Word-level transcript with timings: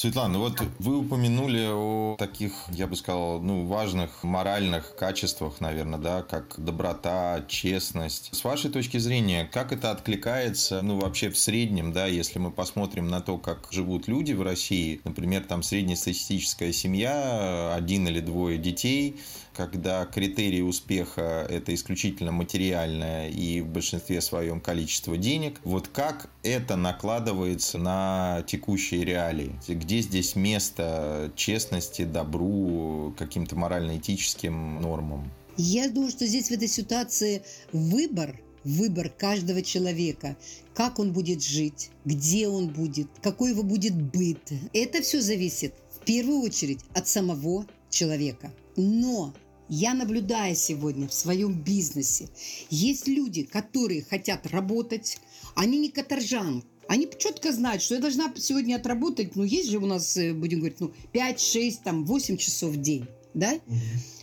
Светлана, 0.00 0.38
вот 0.38 0.54
вы 0.78 0.96
упомянули 0.96 1.68
о 1.70 2.16
таких, 2.18 2.54
я 2.70 2.86
бы 2.86 2.96
сказал, 2.96 3.38
ну, 3.38 3.66
важных 3.66 4.24
моральных 4.24 4.96
качествах, 4.96 5.60
наверное, 5.60 5.98
да, 5.98 6.22
как 6.22 6.54
доброта, 6.56 7.44
честность. 7.48 8.30
С 8.34 8.42
вашей 8.42 8.70
точки 8.70 8.96
зрения, 8.96 9.44
как 9.52 9.72
это 9.72 9.90
откликается, 9.90 10.80
ну, 10.80 10.98
вообще 10.98 11.28
в 11.28 11.36
среднем, 11.36 11.92
да, 11.92 12.06
если 12.06 12.38
мы 12.38 12.50
посмотрим 12.50 13.08
на 13.08 13.20
то, 13.20 13.36
как 13.36 13.68
живут 13.70 14.08
люди 14.08 14.32
в 14.32 14.40
России, 14.40 15.02
например, 15.04 15.44
там 15.44 15.62
среднестатистическая 15.62 16.72
семья, 16.72 17.74
один 17.74 18.08
или 18.08 18.20
двое 18.20 18.56
детей, 18.56 19.20
когда 19.54 20.04
критерий 20.06 20.62
успеха– 20.62 21.46
это 21.50 21.74
исключительно 21.74 22.32
материальное 22.32 23.28
и 23.28 23.60
в 23.60 23.68
большинстве 23.68 24.20
своем 24.20 24.60
количество 24.60 25.16
денег. 25.16 25.60
Вот 25.64 25.88
как 25.88 26.30
это 26.42 26.76
накладывается 26.76 27.78
на 27.78 28.44
текущие 28.46 29.04
реалии? 29.04 29.52
Где 29.68 30.00
здесь 30.00 30.36
место 30.36 31.32
честности, 31.36 32.04
добру, 32.04 33.14
каким-то 33.18 33.56
морально-этическим 33.56 34.80
нормам? 34.80 35.30
Я 35.56 35.88
думаю, 35.90 36.10
что 36.10 36.26
здесь 36.26 36.48
в 36.48 36.52
этой 36.52 36.68
ситуации 36.68 37.42
выбор 37.72 38.40
выбор 38.64 39.08
каждого 39.08 39.62
человека, 39.62 40.36
как 40.74 40.98
он 40.98 41.12
будет 41.12 41.42
жить, 41.42 41.90
где 42.04 42.48
он 42.48 42.68
будет, 42.68 43.08
какой 43.22 43.50
его 43.50 43.62
будет 43.62 43.94
быт. 43.94 44.52
Это 44.72 45.02
все 45.02 45.20
зависит 45.20 45.74
в 45.90 46.04
первую 46.04 46.42
очередь 46.42 46.80
от 46.94 47.08
самого 47.08 47.66
человека. 47.88 48.52
Но 48.80 49.34
я 49.68 49.94
наблюдаю 49.94 50.56
сегодня 50.56 51.06
в 51.06 51.14
своем 51.14 51.62
бизнесе, 51.62 52.28
есть 52.70 53.06
люди, 53.06 53.44
которые 53.44 54.02
хотят 54.02 54.46
работать, 54.46 55.18
они 55.54 55.78
не 55.78 55.90
каторжан, 55.90 56.64
они 56.88 57.08
четко 57.18 57.52
знают, 57.52 57.82
что 57.82 57.94
я 57.94 58.00
должна 58.00 58.32
сегодня 58.36 58.76
отработать, 58.76 59.36
ну, 59.36 59.44
есть 59.44 59.70
же 59.70 59.78
у 59.78 59.86
нас, 59.86 60.16
э, 60.16 60.32
будем 60.32 60.58
говорить, 60.58 60.80
ну, 60.80 60.92
5, 61.12 61.40
6, 61.40 61.82
там, 61.84 62.04
8 62.04 62.36
часов 62.36 62.72
в 62.72 62.80
день, 62.80 63.06
да, 63.34 63.60
угу. 63.66 63.76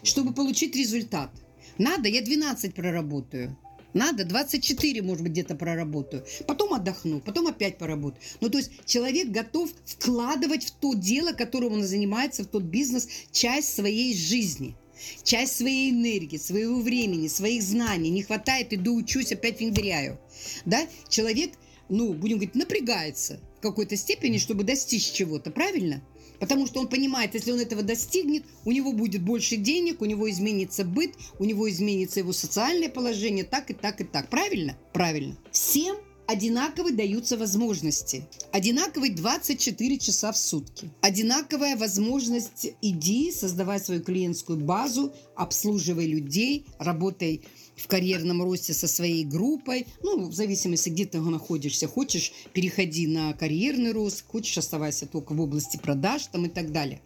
чтобы 0.03 0.33
получить 0.33 0.75
результат. 0.75 1.31
Надо, 1.77 2.09
я 2.09 2.21
12 2.21 2.73
проработаю. 2.73 3.57
Надо, 3.93 4.25
24, 4.25 5.01
может 5.01 5.23
быть, 5.23 5.31
где-то 5.31 5.55
проработаю. 5.55 6.25
Потом 6.45 6.73
отдохну, 6.73 7.19
потом 7.19 7.47
опять 7.47 7.77
поработаю. 7.77 8.21
Ну, 8.41 8.49
то 8.49 8.57
есть 8.57 8.71
человек 8.85 9.29
готов 9.29 9.71
вкладывать 9.85 10.65
в 10.65 10.71
то 10.71 10.93
дело, 10.93 11.31
которым 11.31 11.73
он 11.73 11.83
занимается, 11.83 12.43
в 12.43 12.47
тот 12.47 12.63
бизнес, 12.63 13.07
часть 13.31 13.73
своей 13.73 14.15
жизни– 14.15 14.75
часть 15.23 15.57
своей 15.57 15.91
энергии, 15.91 16.37
своего 16.37 16.81
времени, 16.81 17.27
своих 17.27 17.63
знаний 17.63 18.09
не 18.09 18.23
хватает, 18.23 18.73
иду 18.73 18.95
учусь, 18.95 19.31
опять 19.31 19.61
венгряю. 19.61 20.19
Да? 20.65 20.87
Человек, 21.09 21.51
ну, 21.89 22.13
будем 22.13 22.37
говорить, 22.37 22.55
напрягается 22.55 23.39
в 23.57 23.61
какой-то 23.61 23.95
степени, 23.95 24.37
чтобы 24.37 24.63
достичь 24.63 25.11
чего-то, 25.11 25.51
правильно? 25.51 26.01
Потому 26.39 26.67
что 26.67 26.79
он 26.79 26.87
понимает, 26.87 27.33
если 27.33 27.51
он 27.51 27.59
этого 27.59 27.83
достигнет, 27.83 28.43
у 28.65 28.71
него 28.71 28.91
будет 28.91 29.21
больше 29.21 29.55
денег, 29.55 30.01
у 30.01 30.05
него 30.05 30.29
изменится 30.29 30.83
быт, 30.83 31.11
у 31.39 31.45
него 31.45 31.69
изменится 31.69 32.19
его 32.19 32.33
социальное 32.33 32.89
положение, 32.89 33.43
так 33.43 33.71
и 33.71 33.73
так 33.73 34.01
и 34.01 34.03
так. 34.03 34.29
Правильно? 34.29 34.77
Правильно. 34.93 35.37
Всем 35.51 35.97
одинаково 36.27 36.91
даются 36.91 37.37
возможности. 37.37 38.27
Одинаковый 38.51 39.11
24 39.11 39.97
часа 39.97 40.31
в 40.31 40.37
сутки. 40.37 40.89
Одинаковая 41.01 41.77
возможность 41.77 42.67
иди, 42.81 43.31
создавай 43.31 43.79
свою 43.79 44.03
клиентскую 44.03 44.59
базу, 44.59 45.13
обслуживай 45.35 46.05
людей, 46.05 46.65
работай 46.77 47.43
в 47.77 47.87
карьерном 47.87 48.43
росте 48.43 48.73
со 48.73 48.87
своей 48.87 49.23
группой, 49.23 49.87
ну, 50.01 50.27
в 50.27 50.33
зависимости, 50.33 50.89
где 50.89 51.05
ты 51.05 51.19
находишься. 51.19 51.87
Хочешь, 51.87 52.33
переходи 52.53 53.07
на 53.07 53.33
карьерный 53.33 53.91
рост, 53.91 54.25
хочешь, 54.27 54.57
оставайся 54.57 55.05
только 55.05 55.33
в 55.33 55.41
области 55.41 55.77
продаж 55.77 56.27
там 56.27 56.45
и 56.45 56.49
так 56.49 56.71
далее. 56.71 57.01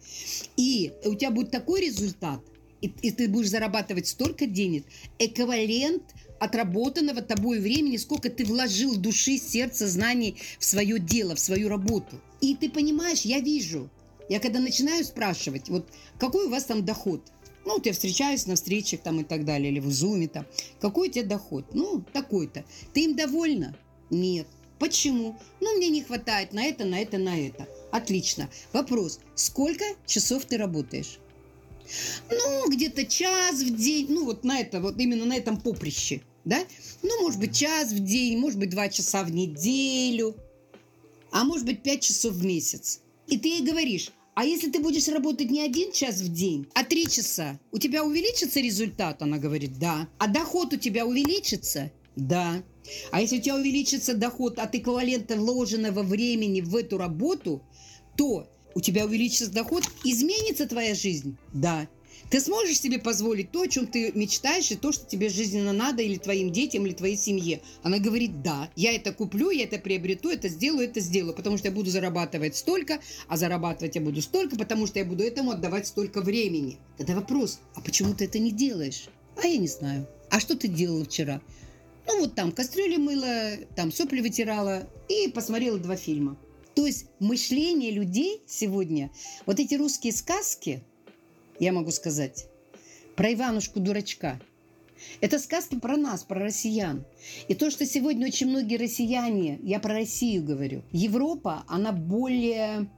И 0.56 0.92
у 1.04 1.14
тебя 1.14 1.30
будет 1.30 1.50
такой 1.50 1.82
результат, 1.82 2.40
и, 2.80 2.92
и 3.02 3.10
ты 3.10 3.28
будешь 3.28 3.50
зарабатывать 3.50 4.08
столько 4.08 4.46
денег, 4.46 4.84
эквивалент 5.18 6.02
отработанного 6.40 7.22
тобой 7.22 7.60
времени, 7.60 7.96
сколько 7.98 8.28
ты 8.28 8.44
вложил 8.44 8.96
души, 8.96 9.38
сердца, 9.38 9.86
знаний 9.86 10.36
в 10.58 10.64
свое 10.64 10.98
дело, 10.98 11.36
в 11.36 11.40
свою 11.40 11.68
работу. 11.68 12.20
И 12.40 12.56
ты 12.56 12.68
понимаешь, 12.68 13.20
я 13.20 13.38
вижу, 13.38 13.88
я 14.28 14.40
когда 14.40 14.58
начинаю 14.58 15.04
спрашивать, 15.04 15.68
вот 15.68 15.86
какой 16.18 16.46
у 16.46 16.50
вас 16.50 16.64
там 16.64 16.84
доход? 16.84 17.22
Ну, 17.64 17.74
вот 17.74 17.86
я 17.86 17.92
встречаюсь 17.92 18.46
на 18.46 18.56
встречах 18.56 19.00
там 19.00 19.20
и 19.20 19.24
так 19.24 19.44
далее, 19.44 19.70
или 19.70 19.80
в 19.80 19.90
зуме 19.90 20.28
там. 20.28 20.46
Какой 20.80 21.08
у 21.08 21.12
тебя 21.12 21.24
доход? 21.24 21.66
Ну, 21.74 22.02
такой-то. 22.12 22.64
Ты 22.92 23.04
им 23.04 23.14
довольна? 23.14 23.76
Нет. 24.10 24.46
Почему? 24.78 25.38
Ну, 25.60 25.76
мне 25.76 25.88
не 25.88 26.02
хватает 26.02 26.52
на 26.52 26.64
это, 26.64 26.84
на 26.84 26.98
это, 26.98 27.18
на 27.18 27.38
это. 27.38 27.68
Отлично. 27.92 28.50
Вопрос. 28.72 29.20
Сколько 29.36 29.84
часов 30.06 30.44
ты 30.44 30.56
работаешь? 30.56 31.18
Ну, 32.30 32.68
где-то 32.68 33.04
час 33.04 33.60
в 33.60 33.76
день, 33.76 34.06
ну, 34.08 34.24
вот 34.24 34.44
на 34.44 34.60
это, 34.60 34.80
вот 34.80 34.98
именно 34.98 35.24
на 35.24 35.36
этом 35.36 35.60
поприще, 35.60 36.22
да? 36.44 36.64
Ну, 37.02 37.22
может 37.22 37.38
быть, 37.38 37.56
час 37.56 37.92
в 37.92 37.98
день, 38.00 38.38
может 38.38 38.58
быть, 38.58 38.70
два 38.70 38.88
часа 38.88 39.22
в 39.22 39.30
неделю, 39.30 40.36
а 41.30 41.44
может 41.44 41.66
быть, 41.66 41.82
пять 41.82 42.02
часов 42.02 42.34
в 42.34 42.44
месяц. 42.44 43.00
И 43.26 43.38
ты 43.38 43.48
ей 43.48 43.62
говоришь, 43.62 44.10
а 44.34 44.44
если 44.44 44.70
ты 44.70 44.80
будешь 44.80 45.08
работать 45.08 45.50
не 45.50 45.60
один 45.60 45.92
час 45.92 46.20
в 46.20 46.32
день, 46.32 46.66
а 46.74 46.84
три 46.84 47.06
часа, 47.06 47.60
у 47.70 47.78
тебя 47.78 48.02
увеличится 48.04 48.60
результат? 48.60 49.20
Она 49.20 49.38
говорит, 49.38 49.78
да. 49.78 50.08
А 50.18 50.26
доход 50.26 50.72
у 50.72 50.76
тебя 50.76 51.06
увеличится? 51.06 51.92
Да. 52.16 52.62
А 53.10 53.20
если 53.20 53.38
у 53.38 53.40
тебя 53.42 53.56
увеличится 53.56 54.14
доход 54.14 54.58
от 54.58 54.74
эквивалента 54.74 55.36
вложенного 55.36 56.02
времени 56.02 56.62
в 56.62 56.74
эту 56.76 56.98
работу, 56.98 57.62
то 58.16 58.48
у 58.74 58.80
тебя 58.80 59.04
увеличится 59.04 59.50
доход, 59.50 59.84
изменится 60.04 60.66
твоя 60.66 60.94
жизнь? 60.94 61.36
Да. 61.52 61.88
Ты 62.30 62.40
сможешь 62.40 62.80
себе 62.80 62.98
позволить 62.98 63.50
то, 63.50 63.62
о 63.62 63.68
чем 63.68 63.86
ты 63.86 64.12
мечтаешь, 64.12 64.70
и 64.70 64.76
то, 64.76 64.92
что 64.92 65.04
тебе 65.06 65.28
жизненно 65.28 65.72
надо, 65.72 66.02
или 66.02 66.16
твоим 66.16 66.50
детям, 66.50 66.86
или 66.86 66.94
твоей 66.94 67.16
семье? 67.16 67.60
Она 67.82 67.98
говорит, 67.98 68.42
да, 68.42 68.70
я 68.76 68.94
это 68.94 69.12
куплю, 69.12 69.50
я 69.50 69.64
это 69.64 69.78
приобрету, 69.78 70.30
это 70.30 70.48
сделаю, 70.48 70.88
это 70.88 71.00
сделаю, 71.00 71.34
потому 71.34 71.58
что 71.58 71.68
я 71.68 71.74
буду 71.74 71.90
зарабатывать 71.90 72.56
столько, 72.56 73.00
а 73.28 73.36
зарабатывать 73.36 73.96
я 73.96 74.00
буду 74.00 74.22
столько, 74.22 74.56
потому 74.56 74.86
что 74.86 74.98
я 74.98 75.04
буду 75.04 75.22
этому 75.22 75.50
отдавать 75.50 75.86
столько 75.86 76.20
времени. 76.20 76.78
Тогда 76.96 77.14
вопрос, 77.14 77.60
а 77.74 77.80
почему 77.80 78.14
ты 78.14 78.24
это 78.24 78.38
не 78.38 78.50
делаешь? 78.50 79.06
А 79.42 79.46
я 79.46 79.56
не 79.56 79.68
знаю. 79.68 80.06
А 80.30 80.40
что 80.40 80.56
ты 80.56 80.68
делала 80.68 81.04
вчера? 81.04 81.40
Ну 82.06 82.20
вот 82.20 82.34
там 82.34 82.52
кастрюли 82.52 82.96
мыла, 82.96 83.56
там 83.76 83.92
сопли 83.92 84.20
вытирала 84.20 84.88
и 85.08 85.28
посмотрела 85.28 85.78
два 85.78 85.96
фильма. 85.96 86.36
То 86.74 86.86
есть 86.86 87.06
мышление 87.18 87.90
людей 87.90 88.42
сегодня, 88.46 89.10
вот 89.46 89.60
эти 89.60 89.74
русские 89.74 90.12
сказки, 90.12 90.82
я 91.62 91.72
могу 91.72 91.92
сказать, 91.92 92.46
про 93.14 93.32
Иванушку-дурачка. 93.32 94.40
Это 95.20 95.38
сказки 95.38 95.78
про 95.78 95.96
нас, 95.96 96.24
про 96.24 96.40
россиян. 96.40 97.04
И 97.46 97.54
то, 97.54 97.70
что 97.70 97.86
сегодня 97.86 98.26
очень 98.26 98.48
многие 98.48 98.76
россияне, 98.76 99.60
я 99.62 99.78
про 99.78 99.94
Россию 99.94 100.44
говорю, 100.44 100.82
Европа, 100.90 101.64
она 101.68 101.92
более 101.92 102.88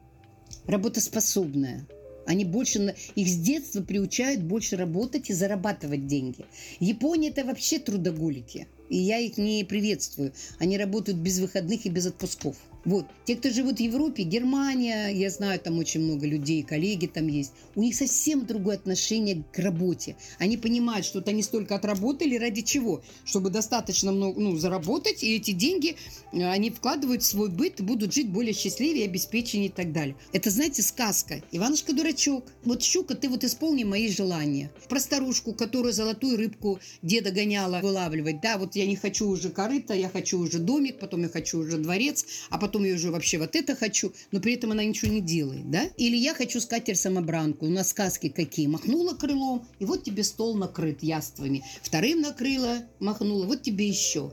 работоспособная. 0.65 1.87
Они 2.27 2.47
больше, 2.47 2.95
их 3.15 3.29
с 3.29 3.37
детства 3.37 3.83
приучают 3.83 4.41
больше 4.41 4.77
работать 4.79 5.29
и 5.29 5.35
зарабатывать 5.35 6.07
деньги. 6.07 6.47
Япония– 6.81 7.29
это 7.31 7.45
вообще 7.45 7.79
трудоголики. 7.79 8.67
И 8.89 8.97
я 8.97 9.19
их 9.19 9.37
не 9.37 9.63
приветствую. 9.65 10.33
Они 10.59 10.79
работают 10.79 11.19
без 11.19 11.39
выходных 11.39 11.85
и 11.85 11.91
без 11.91 12.07
отпусков. 12.07 12.57
Вот. 12.85 13.07
Те, 13.25 13.37
кто 13.37 13.51
живут 13.51 13.79
в 13.79 13.81
Европе, 13.81 14.23
Германия, 14.25 15.09
я 15.09 15.31
знаю, 15.31 15.59
там 15.59 15.79
очень 15.79 16.01
много 16.01 16.27
людей, 16.27 16.63
коллеги 16.63 17.07
там 17.07 17.27
есть, 17.29 17.53
у 17.75 17.81
них 17.81 17.95
совсем 17.95 18.47
другое 18.47 18.77
отношение 18.77 19.45
к 19.53 19.59
работе. 19.59 20.17
Они 20.39 20.57
понимают, 20.57 21.07
что 21.07 21.19
вот 21.19 21.29
они 21.29 21.43
столько 21.43 21.77
отработали 21.77 22.37
ради 22.37 22.63
чего? 22.63 23.03
Чтобы 23.25 23.51
достаточно 23.51 24.13
много, 24.13 24.41
ну, 24.41 24.57
заработать, 24.57 25.23
и 25.23 25.37
эти 25.37 25.53
деньги 25.53 25.97
э, 26.33 26.45
они 26.45 26.71
вкладывают 26.71 27.23
в 27.23 27.27
свой 27.27 27.49
быт, 27.49 27.81
будут 27.81 28.13
жить 28.13 28.29
более 28.29 28.53
счастливее, 28.53 29.07
обеспеченнее 29.07 29.69
и 29.69 29.73
так 29.73 29.93
далее. 29.93 30.17
Это, 30.33 30.51
знаете, 30.51 30.83
сказка. 30.83 31.43
Иванушка-дурачок. 31.53 32.45
Вот, 32.65 32.83
щука, 32.83 33.15
ты 33.15 33.29
вот 33.29 33.45
исполни 33.45 33.85
мои 33.85 34.11
желания. 34.11 34.71
Про 34.89 35.01
старушку, 35.01 35.55
которую 35.55 35.93
золотую 35.93 36.37
рыбку 36.37 36.79
деда 37.03 37.31
гоняла 37.31 37.81
вылавливать. 37.81 38.41
Да, 38.41 38.59
вот 38.59 38.77
я 38.77 38.87
не 38.87 38.97
хочу 38.97 39.29
уже 39.29 39.51
корыто, 39.51 39.95
я 39.95 40.09
хочу 40.09 40.39
уже 40.39 40.59
домик, 40.59 40.99
потом 40.99 41.23
я 41.23 41.29
хочу 41.29 41.59
уже 41.59 41.79
дворец, 41.79 42.27
а 42.51 42.59
потом 42.59 42.74
потом 42.75 42.87
я 42.89 42.95
уже 42.95 43.13
вообще 43.13 43.39
вот 43.39 43.55
это 43.55 43.77
хочу, 43.77 44.13
но 44.33 44.41
при 44.41 44.55
этом 44.55 44.73
она 44.73 44.83
ничего 44.83 45.09
не 45.09 45.21
делает, 45.21 45.71
да? 45.71 45.85
Или 45.97 46.17
я 46.17 46.35
хочу 46.35 46.61
скатерть-самобранку, 46.61 47.67
у 47.67 47.71
нас 47.71 47.91
сказки 47.91 48.29
какие, 48.29 48.67
махнула 48.67 49.15
крылом, 49.15 49.65
и 49.79 49.85
вот 49.85 50.03
тебе 50.03 50.25
стол 50.25 50.57
накрыт 50.57 51.01
яствами, 51.01 51.63
вторым 51.83 52.21
накрыла, 52.21 52.79
махнула, 52.99 53.47
вот 53.47 53.63
тебе 53.63 53.87
еще. 53.87 54.33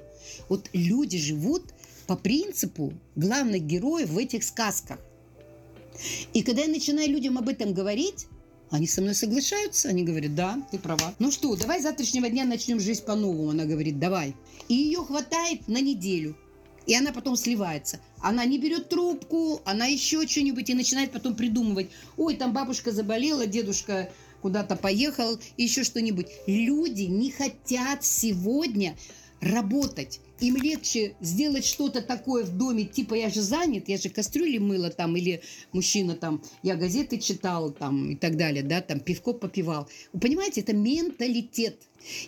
Вот 0.50 0.72
люди 0.74 1.20
живут 1.20 1.66
по 2.08 2.16
принципу 2.16 2.94
главных 3.16 3.62
героев 3.62 4.10
в 4.10 4.18
этих 4.18 4.44
сказках. 4.44 4.98
И 6.34 6.42
когда 6.42 6.64
я 6.64 6.68
начинаю 6.68 7.10
людям 7.10 7.38
об 7.38 7.48
этом 7.48 7.76
говорить, 7.76 8.26
они 8.72 8.88
со 8.88 9.02
мной 9.02 9.14
соглашаются, 9.14 9.90
они 9.90 10.02
говорят, 10.02 10.34
да, 10.34 10.68
ты 10.72 10.80
права. 10.80 11.14
Ну 11.20 11.30
что, 11.30 11.56
давай 11.56 11.80
с 11.80 11.84
завтрашнего 11.84 12.28
дня 12.28 12.44
начнем 12.46 12.80
жизнь 12.80 13.04
по-новому, 13.04 13.52
она 13.52 13.66
говорит, 13.66 14.00
давай. 14.00 14.34
И 14.68 14.74
ее 14.74 15.04
хватает 15.04 15.68
на 15.68 15.80
неделю. 15.80 16.36
И 16.88 16.96
она 16.96 17.12
потом 17.12 17.36
сливается. 17.36 18.00
Она 18.20 18.46
не 18.46 18.58
берет 18.58 18.90
трубку, 18.90 19.62
она 19.66 19.86
еще 19.86 20.28
что-нибудь 20.28 20.70
и 20.70 20.74
начинает 20.74 21.12
потом 21.12 21.36
придумывать. 21.36 21.90
Ой, 22.18 22.36
там 22.36 22.54
бабушка 22.54 22.92
заболела, 22.92 23.46
дедушка 23.46 24.12
куда-то 24.42 24.76
поехал, 24.76 25.40
еще 25.58 25.84
что-нибудь. 25.84 26.28
Люди 26.48 27.04
не 27.04 27.32
хотят 27.32 28.04
сегодня 28.04 28.98
работать. 29.40 30.20
Им 30.42 30.56
легче 30.56 31.14
сделать 31.22 31.66
что-то 31.66 32.02
такое 32.02 32.44
в 32.44 32.58
доме, 32.58 32.86
типа 32.86 33.14
я 33.14 33.30
же 33.30 33.42
занят, 33.42 33.88
я 33.88 33.98
же 33.98 34.10
кастрюли 34.10 34.58
мыла 34.58 34.90
там, 34.90 35.16
или 35.16 35.42
мужчина 35.72 36.16
там, 36.16 36.44
я 36.64 36.76
газеты 36.76 37.20
читал 37.20 37.72
там 37.72 38.12
и 38.12 38.16
так 38.16 38.38
далее, 38.38 38.64
да, 38.64 38.82
там 38.82 39.00
пивко 39.00 39.34
попивал. 39.34 39.88
Вы 40.14 40.20
понимаете, 40.20 40.62
это 40.62 40.74
менталитет. 40.74 41.78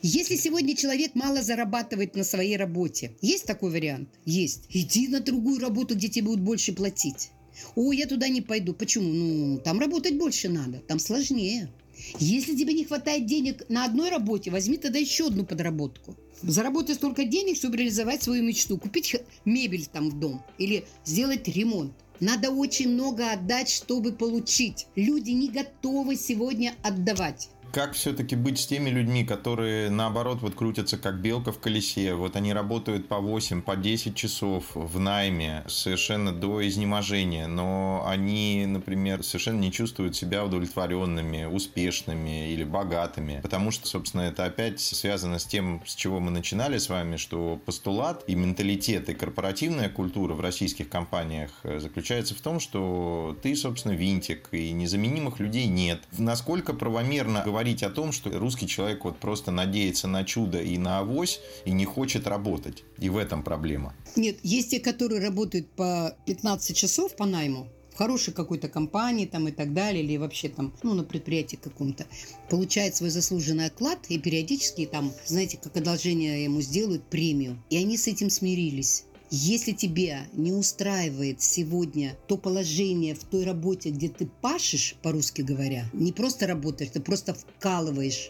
Если 0.04 0.36
сегодня 0.36 0.75
человек 0.75 1.15
мало 1.15 1.42
зарабатывает 1.42 2.15
на 2.15 2.24
своей 2.24 2.56
работе, 2.56 3.13
есть 3.21 3.45
такой 3.45 3.71
вариант? 3.71 4.10
Есть. 4.25 4.65
Иди 4.69 5.07
на 5.07 5.19
другую 5.19 5.60
работу, 5.60 5.95
где 5.95 6.07
тебе 6.07 6.27
будут 6.27 6.42
больше 6.42 6.74
платить. 6.74 7.31
О, 7.75 7.92
я 7.92 8.06
туда 8.06 8.27
не 8.27 8.42
пойду. 8.42 8.74
Почему? 8.74 9.07
Ну, 9.12 9.60
там 9.60 9.80
работать 9.80 10.18
больше 10.18 10.50
надо, 10.50 10.80
там 10.80 11.00
сложнее. 11.00 11.71
Если 12.19 12.55
тебе 12.55 12.73
не 12.73 12.85
хватает 12.85 13.25
денег 13.25 13.63
на 13.69 13.85
одной 13.85 14.09
работе, 14.09 14.51
возьми 14.51 14.77
тогда 14.77 15.00
еще 15.00 15.27
одну 15.27 15.45
подработку. 15.45 16.15
Заработай 16.41 16.95
столько 16.95 17.25
денег, 17.25 17.57
чтобы 17.57 17.77
реализовать 17.77 18.23
свою 18.23 18.44
мечту. 18.44 18.77
Купить 18.77 19.15
мебель 19.45 19.85
там 19.85 20.09
в 20.09 20.19
дом 20.19 20.44
или 20.57 20.85
сделать 21.05 21.47
ремонт. 21.47 21.94
Надо 22.19 22.51
очень 22.51 22.89
много 22.89 23.31
отдать, 23.31 23.69
чтобы 23.69 24.11
получить. 24.11 24.88
Люди 24.95 25.31
не 25.31 25.50
готовы 25.50 26.15
сегодня 26.15 26.75
отдавать 26.83 27.50
как 27.73 27.93
все-таки 27.93 28.35
быть 28.35 28.59
с 28.59 28.67
теми 28.67 28.91
людьми, 28.91 29.25
которые, 29.25 29.89
наоборот, 29.89 30.41
вот 30.41 30.53
крутятся 30.53 30.99
как 30.99 31.19
белка 31.19 31.51
в 31.51 31.57
колесе, 31.57 32.13
вот 32.13 32.35
они 32.35 32.53
работают 32.53 33.07
по 33.07 33.17
8, 33.17 33.63
по 33.63 33.75
10 33.75 34.15
часов 34.15 34.65
в 34.75 34.99
найме, 34.99 35.63
совершенно 35.67 36.31
до 36.31 36.65
изнеможения, 36.67 37.47
но 37.47 38.05
они, 38.07 38.65
например, 38.67 39.23
совершенно 39.23 39.59
не 39.59 39.71
чувствуют 39.71 40.15
себя 40.15 40.45
удовлетворенными, 40.45 41.45
успешными 41.45 42.53
или 42.53 42.63
богатыми, 42.63 43.39
потому 43.41 43.71
что, 43.71 43.87
собственно, 43.87 44.21
это 44.21 44.45
опять 44.45 44.79
связано 44.79 45.39
с 45.39 45.45
тем, 45.45 45.81
с 45.87 45.95
чего 45.95 46.19
мы 46.19 46.29
начинали 46.29 46.77
с 46.77 46.89
вами, 46.89 47.17
что 47.17 47.59
постулат 47.65 48.23
и 48.27 48.35
менталитет, 48.35 49.09
и 49.09 49.15
корпоративная 49.15 49.89
культура 49.89 50.35
в 50.35 50.41
российских 50.41 50.89
компаниях 50.89 51.49
э, 51.63 51.79
заключается 51.79 52.35
в 52.35 52.41
том, 52.41 52.59
что 52.59 53.35
ты, 53.41 53.55
собственно, 53.55 53.93
винтик, 53.93 54.49
и 54.51 54.71
незаменимых 54.71 55.39
людей 55.39 55.65
нет. 55.65 56.03
Насколько 56.19 56.73
правомерно 56.73 57.41
говорить 57.43 57.62
говорить 57.63 57.83
о 57.83 57.89
том, 57.89 58.12
что 58.12 58.30
русский 58.38 58.68
человек 58.68 59.06
вот 59.06 59.19
просто 59.19 59.50
надеется 59.50 60.10
на 60.10 60.25
чудо 60.25 60.62
и 60.62 60.77
на 60.77 61.00
авось 61.00 61.39
и 61.63 61.71
не 61.71 61.86
хочет 61.86 62.27
работать. 62.27 62.83
И 63.00 63.10
в 63.10 63.15
этом 63.15 63.42
проблема. 63.42 63.94
Нет, 64.18 64.36
есть 64.44 64.71
те, 64.71 64.81
которые 64.81 65.21
работают 65.21 65.69
по 65.69 66.13
15 66.25 66.75
часов 66.75 67.15
по 67.15 67.25
найму, 67.25 67.69
в 67.94 67.98
хорошей 67.98 68.33
какой-то 68.33 68.68
компании 68.68 69.25
там 69.25 69.48
и 69.48 69.51
так 69.51 69.74
далее, 69.74 70.04
или 70.04 70.18
вообще 70.18 70.50
там, 70.50 70.74
ну, 70.83 70.94
на 70.94 71.06
предприятии 71.06 71.56
каком-то, 71.56 72.06
получает 72.50 72.98
свой 72.98 73.12
заслуженный 73.12 73.68
оклад 73.68 74.00
и 74.10 74.19
периодически 74.19 74.86
там, 74.86 75.13
знаете, 75.25 75.57
как 75.57 75.77
одолжение 75.77 76.44
ему 76.44 76.60
сделают 76.60 77.06
премию. 77.06 77.63
И 77.69 77.77
они 77.77 77.98
с 77.98 78.07
этим 78.07 78.30
смирились. 78.30 79.06
Если 79.35 79.71
тебя 79.71 80.27
не 80.33 80.51
устраивает 80.51 81.41
сегодня 81.41 82.15
то 82.27 82.38
положение 82.38 83.15
в 83.15 83.24
той 83.24 83.45
работе, 83.45 83.89
где 83.89 84.07
ты 84.07 84.27
пашешь, 84.27 84.95
по-русски 85.01 85.41
говоря, 85.41 85.89
не 85.91 86.12
просто 86.12 86.45
работаешь, 86.45 86.91
ты 86.94 87.01
просто 87.01 87.33
вкалываешь, 87.33 88.30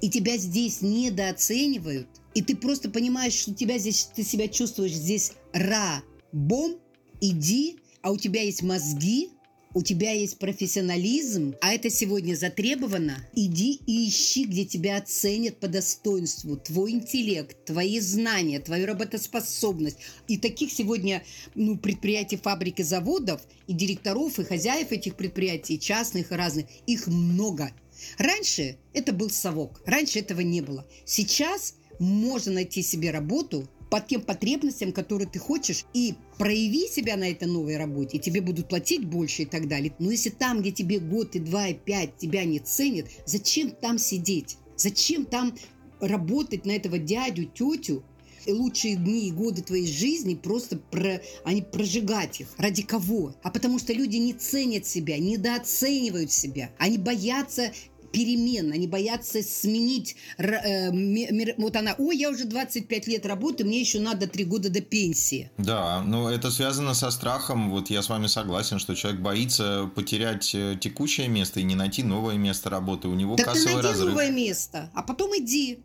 и 0.00 0.08
тебя 0.08 0.38
здесь 0.38 0.80
недооценивают, 0.80 2.08
и 2.32 2.40
ты 2.40 2.56
просто 2.56 2.88
понимаешь, 2.88 3.34
что 3.34 3.52
тебя 3.52 3.76
здесь, 3.76 4.08
ты 4.16 4.22
себя 4.22 4.48
чувствуешь 4.48 4.94
здесь 4.94 5.32
рабом, 5.52 6.78
иди, 7.20 7.76
а 8.00 8.10
у 8.10 8.16
тебя 8.16 8.40
есть 8.40 8.62
мозги, 8.62 9.28
у 9.74 9.82
тебя 9.82 10.12
есть 10.12 10.38
профессионализм, 10.38 11.54
а 11.60 11.72
это 11.72 11.90
сегодня 11.90 12.34
затребовано, 12.34 13.18
иди 13.34 13.80
и 13.86 14.08
ищи, 14.08 14.44
где 14.44 14.64
тебя 14.64 14.96
оценят 14.96 15.60
по 15.60 15.68
достоинству, 15.68 16.56
твой 16.56 16.92
интеллект, 16.92 17.64
твои 17.64 18.00
знания, 18.00 18.60
твою 18.60 18.86
работоспособность. 18.86 19.98
И 20.26 20.38
таких 20.38 20.72
сегодня 20.72 21.22
ну, 21.54 21.76
предприятий, 21.76 22.36
фабрик 22.36 22.80
заводов, 22.80 23.42
и 23.66 23.74
директоров, 23.74 24.38
и 24.38 24.44
хозяев 24.44 24.92
этих 24.92 25.16
предприятий, 25.16 25.78
частных 25.78 26.32
и 26.32 26.34
разных, 26.34 26.66
их 26.86 27.06
много. 27.06 27.70
Раньше 28.16 28.78
это 28.94 29.12
был 29.12 29.28
совок, 29.28 29.82
раньше 29.84 30.20
этого 30.20 30.40
не 30.40 30.60
было. 30.60 30.86
Сейчас 31.04 31.74
можно 31.98 32.52
найти 32.52 32.82
себе 32.82 33.10
работу, 33.10 33.68
по 33.90 34.00
тем 34.00 34.22
потребностям, 34.22 34.92
которые 34.92 35.28
ты 35.28 35.38
хочешь, 35.38 35.84
и 35.94 36.14
прояви 36.36 36.86
себя 36.88 37.16
на 37.16 37.30
этой 37.30 37.48
новой 37.48 37.76
работе, 37.76 38.16
и 38.16 38.20
тебе 38.20 38.40
будут 38.40 38.68
платить 38.68 39.04
больше 39.04 39.42
и 39.42 39.46
так 39.46 39.68
далее. 39.68 39.92
Но 39.98 40.10
если 40.10 40.30
там, 40.30 40.60
где 40.60 40.72
тебе 40.72 40.98
год 40.98 41.34
и 41.36 41.38
два 41.38 41.68
и 41.68 41.74
пять 41.74 42.16
тебя 42.16 42.44
не 42.44 42.58
ценят, 42.58 43.06
зачем 43.26 43.70
там 43.70 43.98
сидеть? 43.98 44.56
Зачем 44.76 45.24
там 45.24 45.56
работать 46.00 46.64
на 46.64 46.72
этого 46.72 46.98
дядю, 46.98 47.46
тетю, 47.46 48.04
лучшие 48.46 48.96
дни 48.96 49.28
и 49.28 49.32
годы 49.32 49.62
твоей 49.62 49.86
жизни 49.86 50.34
просто 50.34 50.78
про, 50.78 51.20
они 51.44 51.62
прожигать 51.62 52.40
их. 52.40 52.48
Ради 52.56 52.82
кого? 52.82 53.34
А 53.42 53.50
потому 53.50 53.78
что 53.78 53.92
люди 53.92 54.16
не 54.16 54.32
ценят 54.32 54.86
себя, 54.86 55.18
недооценивают 55.18 56.32
себя. 56.32 56.70
Они 56.78 56.98
боятся 56.98 57.72
перемен, 58.12 58.72
они 58.72 58.86
боятся 58.86 59.42
сменить. 59.42 60.16
Э, 60.38 60.90
мир, 60.90 61.54
вот 61.58 61.76
она, 61.76 61.94
ой, 61.98 62.16
я 62.16 62.30
уже 62.30 62.44
25 62.44 63.06
лет 63.06 63.26
работаю, 63.26 63.66
мне 63.66 63.80
еще 63.80 64.00
надо 64.00 64.26
3 64.26 64.44
года 64.44 64.70
до 64.70 64.80
пенсии. 64.80 65.50
Да, 65.58 66.02
но 66.02 66.30
это 66.30 66.50
связано 66.50 66.94
со 66.94 67.10
страхом. 67.10 67.70
Вот 67.70 67.90
я 67.90 68.02
с 68.02 68.08
вами 68.08 68.26
согласен, 68.26 68.78
что 68.78 68.94
человек 68.94 69.20
боится 69.20 69.90
потерять 69.94 70.54
э, 70.54 70.76
текущее 70.80 71.28
место 71.28 71.60
и 71.60 71.62
не 71.62 71.74
найти 71.74 72.02
новое 72.02 72.36
место 72.36 72.70
работы. 72.70 73.08
У 73.08 73.14
него 73.14 73.36
так 73.36 73.46
кассовый 73.46 73.68
ты 73.68 73.74
найди 73.74 73.88
разрыв. 73.88 74.10
новое 74.10 74.30
место, 74.30 74.90
а 74.94 75.02
потом 75.02 75.30
иди. 75.36 75.78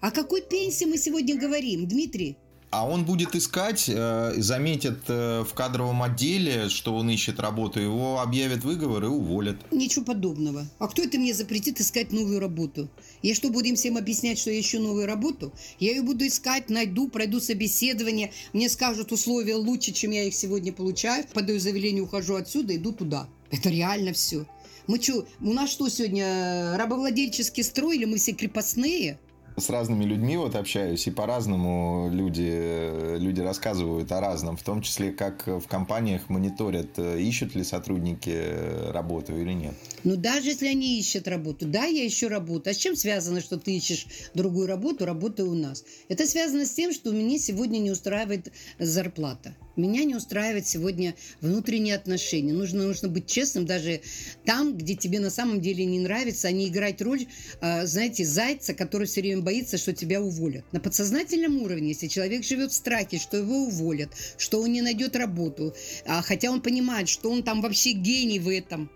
О 0.00 0.10
какой 0.10 0.42
пенсии 0.42 0.84
мы 0.84 0.98
сегодня 0.98 1.36
говорим, 1.38 1.86
Дмитрий? 1.88 2.36
А 2.76 2.86
он 2.86 3.06
будет 3.06 3.34
искать, 3.34 3.86
э, 3.88 4.34
заметит 4.36 4.98
э, 5.08 5.44
в 5.48 5.54
кадровом 5.54 6.02
отделе, 6.02 6.68
что 6.68 6.94
он 6.94 7.08
ищет 7.08 7.40
работу, 7.40 7.80
его 7.80 8.20
объявят 8.20 8.64
выговор 8.64 9.04
и 9.04 9.06
уволят. 9.06 9.56
Ничего 9.72 10.04
подобного. 10.04 10.66
А 10.78 10.86
кто 10.86 11.00
это 11.00 11.16
мне 11.16 11.32
запретит 11.32 11.80
искать 11.80 12.12
новую 12.12 12.38
работу? 12.38 12.90
Я 13.22 13.34
что, 13.34 13.48
буду 13.48 13.64
им 13.68 13.76
всем 13.76 13.96
объяснять, 13.96 14.38
что 14.38 14.50
я 14.50 14.60
ищу 14.60 14.78
новую 14.78 15.06
работу? 15.06 15.54
Я 15.80 15.92
ее 15.92 16.02
буду 16.02 16.26
искать, 16.26 16.68
найду, 16.68 17.08
пройду 17.08 17.40
собеседование, 17.40 18.30
мне 18.52 18.68
скажут 18.68 19.10
условия 19.10 19.54
лучше, 19.54 19.92
чем 19.92 20.10
я 20.10 20.24
их 20.24 20.34
сегодня 20.34 20.70
получаю, 20.70 21.24
подаю 21.32 21.58
заявление, 21.58 22.02
ухожу 22.02 22.34
отсюда, 22.34 22.76
иду 22.76 22.92
туда. 22.92 23.26
Это 23.50 23.70
реально 23.70 24.12
все. 24.12 24.44
Мы 24.86 25.00
что, 25.00 25.26
у 25.40 25.52
нас 25.54 25.70
что 25.70 25.88
сегодня, 25.88 26.26
э, 26.26 26.76
рабовладельческий 26.76 27.64
строй 27.64 27.96
или 27.96 28.04
мы 28.04 28.18
все 28.18 28.32
крепостные? 28.32 29.18
С 29.56 29.70
разными 29.70 30.04
людьми 30.04 30.36
вот 30.36 30.54
общаюсь, 30.54 31.06
и 31.06 31.10
по-разному 31.10 32.10
люди, 32.12 33.18
люди 33.18 33.40
рассказывают 33.40 34.12
о 34.12 34.20
разном, 34.20 34.56
в 34.56 34.62
том 34.62 34.82
числе, 34.82 35.12
как 35.12 35.46
в 35.46 35.66
компаниях 35.66 36.28
мониторят, 36.28 36.98
ищут 36.98 37.54
ли 37.54 37.64
сотрудники 37.64 38.90
работу 38.92 39.36
или 39.36 39.52
нет. 39.52 39.74
Ну, 40.04 40.16
даже 40.16 40.50
если 40.50 40.68
они 40.68 40.98
ищут 40.98 41.26
работу, 41.26 41.66
да, 41.66 41.84
я 41.84 42.06
ищу 42.06 42.28
работу. 42.28 42.70
А 42.70 42.74
с 42.74 42.76
чем 42.76 42.96
связано, 42.96 43.40
что 43.40 43.58
ты 43.58 43.76
ищешь 43.76 44.06
другую 44.34 44.66
работу, 44.66 45.04
работа 45.04 45.44
у 45.44 45.54
нас? 45.54 45.84
Это 46.08 46.26
связано 46.26 46.66
с 46.66 46.70
тем, 46.70 46.92
что 46.92 47.10
меня 47.10 47.38
сегодня 47.38 47.78
не 47.78 47.90
устраивает 47.90 48.52
зарплата. 48.78 49.54
Меня 49.76 50.04
не 50.04 50.14
устраивает 50.14 50.66
сегодня 50.66 51.14
внутренние 51.40 51.94
отношения. 51.94 52.52
Нужно, 52.52 52.84
нужно 52.84 53.08
быть 53.08 53.26
честным 53.26 53.66
даже 53.66 54.00
там, 54.44 54.76
где 54.76 54.94
тебе 54.94 55.20
на 55.20 55.30
самом 55.30 55.60
деле 55.60 55.84
не 55.84 56.00
нравится, 56.00 56.48
а 56.48 56.52
не 56.52 56.68
играть 56.68 57.02
роль, 57.02 57.26
а, 57.60 57.84
знаете, 57.86 58.24
зайца, 58.24 58.74
который 58.74 59.06
все 59.06 59.20
время 59.20 59.42
боится, 59.42 59.76
что 59.76 59.92
тебя 59.92 60.22
уволят. 60.22 60.64
На 60.72 60.80
подсознательном 60.80 61.62
уровне, 61.62 61.88
если 61.88 62.06
человек 62.06 62.44
живет 62.44 62.72
в 62.72 62.74
страхе, 62.74 63.18
что 63.18 63.36
его 63.36 63.64
уволят, 63.64 64.10
что 64.38 64.62
он 64.62 64.72
не 64.72 64.80
найдет 64.80 65.14
работу, 65.14 65.74
а, 66.06 66.22
хотя 66.22 66.50
он 66.50 66.62
понимает, 66.62 67.08
что 67.08 67.30
он 67.30 67.42
там 67.42 67.60
вообще 67.60 67.92
гений 67.92 68.38
в 68.38 68.48
этом, 68.48 68.90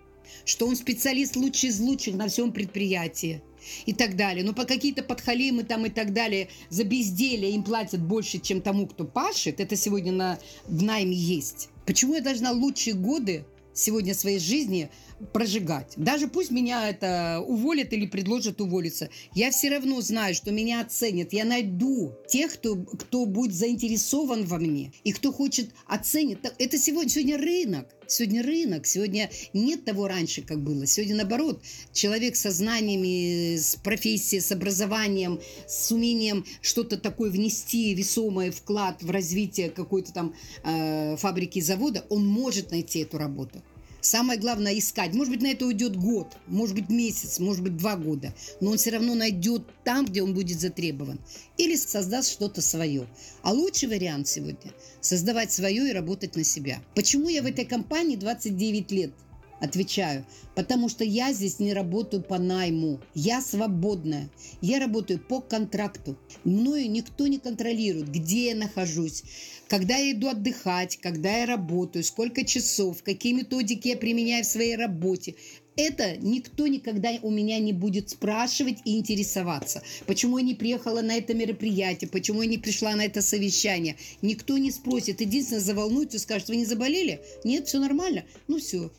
что 0.44 0.66
он 0.66 0.76
специалист 0.76 1.36
лучший 1.36 1.68
из 1.68 1.80
лучших 1.80 2.14
на 2.14 2.28
всем 2.28 2.52
предприятии, 2.52 3.42
и 3.86 3.92
так 3.92 4.16
далее. 4.16 4.44
Но 4.44 4.52
по 4.52 4.64
какие-то 4.64 5.02
подхалимы 5.02 5.64
там 5.64 5.86
и 5.86 5.90
так 5.90 6.12
далее 6.12 6.48
за 6.68 6.84
безделие 6.84 7.52
им 7.52 7.62
платят 7.62 8.00
больше, 8.02 8.38
чем 8.38 8.60
тому, 8.60 8.86
кто 8.86 9.04
пашет. 9.04 9.60
Это 9.60 9.76
сегодня 9.76 10.12
на, 10.12 10.38
в 10.66 10.82
найме 10.82 11.16
есть. 11.16 11.68
Почему 11.86 12.14
я 12.14 12.20
должна 12.20 12.52
лучшие 12.52 12.94
годы 12.94 13.44
сегодня 13.72 14.14
своей 14.14 14.38
жизни 14.38 14.90
прожигать. 15.32 15.92
Даже 15.96 16.28
пусть 16.28 16.50
меня 16.50 16.88
это 16.88 17.42
уволят 17.46 17.92
или 17.92 18.06
предложат 18.06 18.60
уволиться. 18.60 19.10
Я 19.34 19.50
все 19.50 19.70
равно 19.70 20.00
знаю, 20.00 20.34
что 20.34 20.50
меня 20.50 20.80
оценят. 20.80 21.32
Я 21.32 21.44
найду 21.44 22.14
тех, 22.28 22.54
кто, 22.54 22.76
кто 22.76 23.26
будет 23.26 23.54
заинтересован 23.54 24.44
во 24.44 24.58
мне 24.58 24.92
и 25.04 25.12
кто 25.12 25.32
хочет 25.32 25.70
оценить. 25.86 26.38
Это 26.58 26.78
сегодня, 26.78 27.10
сегодня 27.10 27.38
рынок. 27.38 27.88
Сегодня 28.10 28.42
рынок, 28.42 28.86
сегодня 28.86 29.30
нет 29.52 29.84
того 29.84 30.08
раньше, 30.08 30.42
как 30.42 30.60
было. 30.60 30.84
Сегодня 30.84 31.14
наоборот, 31.14 31.62
человек 31.92 32.34
со 32.34 32.50
знаниями, 32.50 33.56
с 33.56 33.76
профессией, 33.76 34.40
с 34.40 34.50
образованием, 34.50 35.38
с 35.68 35.92
умением 35.92 36.44
что-то 36.60 36.96
такое 36.96 37.30
внести, 37.30 37.94
весомый 37.94 38.50
вклад 38.50 39.00
в 39.00 39.10
развитие 39.12 39.70
какой-то 39.70 40.12
там 40.12 40.34
э, 40.64 41.16
фабрики, 41.18 41.60
завода, 41.60 42.04
он 42.08 42.26
может 42.26 42.72
найти 42.72 42.98
эту 42.98 43.16
работу. 43.16 43.62
Самое 44.00 44.38
главное 44.38 44.78
искать. 44.78 45.12
Может 45.12 45.32
быть, 45.32 45.42
на 45.42 45.48
это 45.48 45.66
уйдет 45.66 45.96
год, 45.96 46.36
может 46.46 46.74
быть, 46.74 46.88
месяц, 46.88 47.38
может 47.38 47.62
быть, 47.62 47.76
два 47.76 47.96
года. 47.96 48.34
Но 48.60 48.70
он 48.70 48.78
все 48.78 48.90
равно 48.90 49.14
найдет 49.14 49.62
там, 49.84 50.06
где 50.06 50.22
он 50.22 50.34
будет 50.34 50.60
затребован. 50.60 51.20
Или 51.58 51.76
создаст 51.76 52.30
что-то 52.30 52.62
свое. 52.62 53.06
А 53.42 53.52
лучший 53.52 53.88
вариант 53.88 54.28
сегодня– 54.28 54.72
создавать 55.00 55.52
свое 55.52 55.90
и 55.90 55.92
работать 55.92 56.36
на 56.36 56.44
себя. 56.44 56.82
Почему 56.94 57.28
я 57.28 57.42
в 57.42 57.46
этой 57.46 57.64
компании 57.64 58.16
29 58.16 58.90
лет? 58.90 59.12
Отвечаю, 59.60 60.24
потому 60.54 60.88
что 60.88 61.04
я 61.04 61.32
здесь 61.34 61.58
не 61.58 61.74
работаю 61.74 62.22
по 62.22 62.38
найму. 62.38 63.00
Я 63.14 63.42
свободная. 63.42 64.30
Я 64.62 64.78
работаю 64.78 65.20
по 65.20 65.40
контракту. 65.42 66.16
Мною 66.44 66.90
никто 66.90 67.26
не 67.26 67.38
контролирует, 67.38 68.10
где 68.10 68.50
я 68.50 68.54
нахожусь, 68.54 69.22
когда 69.68 69.96
я 69.96 70.12
иду 70.12 70.28
отдыхать, 70.28 70.96
когда 70.96 71.38
я 71.38 71.46
работаю, 71.46 72.04
сколько 72.04 72.44
часов, 72.44 73.02
какие 73.02 73.34
методики 73.34 73.88
я 73.88 73.96
применяю 73.96 74.44
в 74.44 74.48
своей 74.48 74.76
работе. 74.76 75.34
Это 75.76 76.16
никто 76.16 76.66
никогда 76.66 77.10
у 77.22 77.30
меня 77.30 77.58
не 77.58 77.72
будет 77.72 78.10
спрашивать 78.10 78.78
и 78.84 78.98
интересоваться. 78.98 79.82
Почему 80.06 80.38
я 80.38 80.44
не 80.44 80.54
приехала 80.54 81.00
на 81.00 81.16
это 81.16 81.32
мероприятие, 81.32 82.10
почему 82.10 82.42
я 82.42 82.48
не 82.48 82.58
пришла 82.58 82.94
на 82.96 83.04
это 83.04 83.22
совещание. 83.22 83.96
Никто 84.20 84.58
не 84.58 84.70
спросит. 84.70 85.20
Единственное, 85.20 85.60
заволнуется 85.60 86.16
и 86.16 86.20
скажет, 86.20 86.48
вы 86.48 86.56
не 86.56 86.66
заболели? 86.66 87.22
Нет, 87.44 87.68
все 87.68 87.78
нормально. 87.78 88.24
Ну 88.48 88.58
все, 88.58 88.90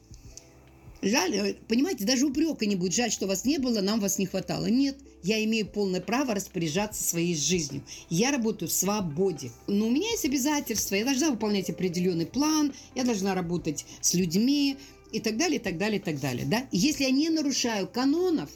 Жаль, 1.02 1.36
э, 1.36 1.56
понимаете, 1.68 2.06
даже 2.06 2.26
упрека 2.26 2.66
не 2.66 2.76
будет. 2.76 2.94
Жаль, 2.94 3.12
что 3.12 3.28
вас 3.28 3.46
не 3.46 3.58
было, 3.58 3.82
нам 3.82 4.00
вас 4.00 4.20
не 4.20 4.28
хватало. 4.28 4.68
Нет, 4.68 4.98
я 5.24 5.44
имею 5.44 5.66
полное 5.66 6.02
право 6.02 6.36
распоряжаться 6.36 7.04
своей 7.04 7.36
жизнью. 7.36 7.84
Я 8.10 8.32
работаю 8.32 8.70
в 8.70 8.74
свободе. 8.74 9.52
Но 9.68 9.88
у 9.88 9.90
меня 9.90 10.10
есть 10.12 10.26
обязательства. 10.26 10.96
Я 10.96 11.06
должна 11.06 11.32
выполнять 11.32 11.70
определенный 11.70 12.26
план, 12.28 12.74
я 12.96 13.04
должна 13.04 13.34
работать 13.34 13.86
с 14.02 14.14
людьми 14.14 14.78
и 15.12 15.20
так 15.20 15.38
далее, 15.38 15.60
и 15.60 15.64
так 15.64 15.78
далее, 15.78 16.00
и 16.00 16.04
так 16.04 16.20
далее. 16.20 16.46
Да? 16.46 16.68
Если 16.72 17.04
я 17.04 17.12
не 17.12 17.30
нарушаю 17.30 17.88
канонов 17.88 18.52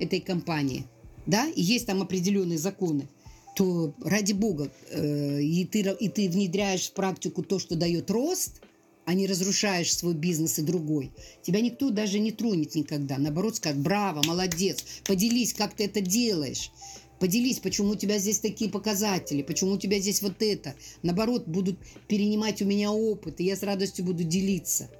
этой 0.00 0.20
компании, 0.20 0.84
да, 1.26 1.48
и 1.48 1.62
есть 1.62 1.86
там 1.86 2.02
определенные 2.02 2.58
законы, 2.58 3.08
то 3.56 3.94
ради 4.02 4.32
бога, 4.32 4.70
э, 4.90 5.40
и, 5.40 5.64
ты, 5.64 5.80
и 6.00 6.08
ты 6.08 6.28
внедряешь 6.28 6.88
в 6.88 6.92
практику 6.92 7.42
то, 7.44 7.60
что 7.60 7.76
дает 7.76 8.10
рост– 8.10 8.60
а 9.06 9.14
не 9.14 9.26
разрушаешь 9.26 9.94
свой 9.94 10.14
бизнес 10.14 10.58
и 10.58 10.62
другой, 10.62 11.12
тебя 11.42 11.60
никто 11.60 11.90
даже 11.90 12.18
не 12.18 12.32
тронет 12.32 12.74
никогда. 12.74 13.18
Наоборот, 13.18 13.56
скажет, 13.56 13.80
браво, 13.80 14.22
молодец, 14.26 14.84
поделись, 15.04 15.54
как 15.54 15.74
ты 15.74 15.84
это 15.84 16.00
делаешь. 16.00 16.70
Поделись, 17.20 17.60
почему 17.60 17.90
у 17.90 17.96
тебя 17.96 18.18
здесь 18.18 18.40
такие 18.40 18.70
показатели, 18.70 19.42
почему 19.42 19.72
у 19.72 19.78
тебя 19.78 19.98
здесь 19.98 20.20
вот 20.20 20.42
это. 20.42 20.74
Наоборот, 21.02 21.46
будут 21.46 21.78
перенимать 22.08 22.60
у 22.60 22.64
меня 22.64 22.92
опыт, 22.92 23.40
и 23.40 23.44
я 23.44 23.56
с 23.56 23.62
радостью 23.62 24.04
буду 24.04 24.24
делиться. 24.24 24.90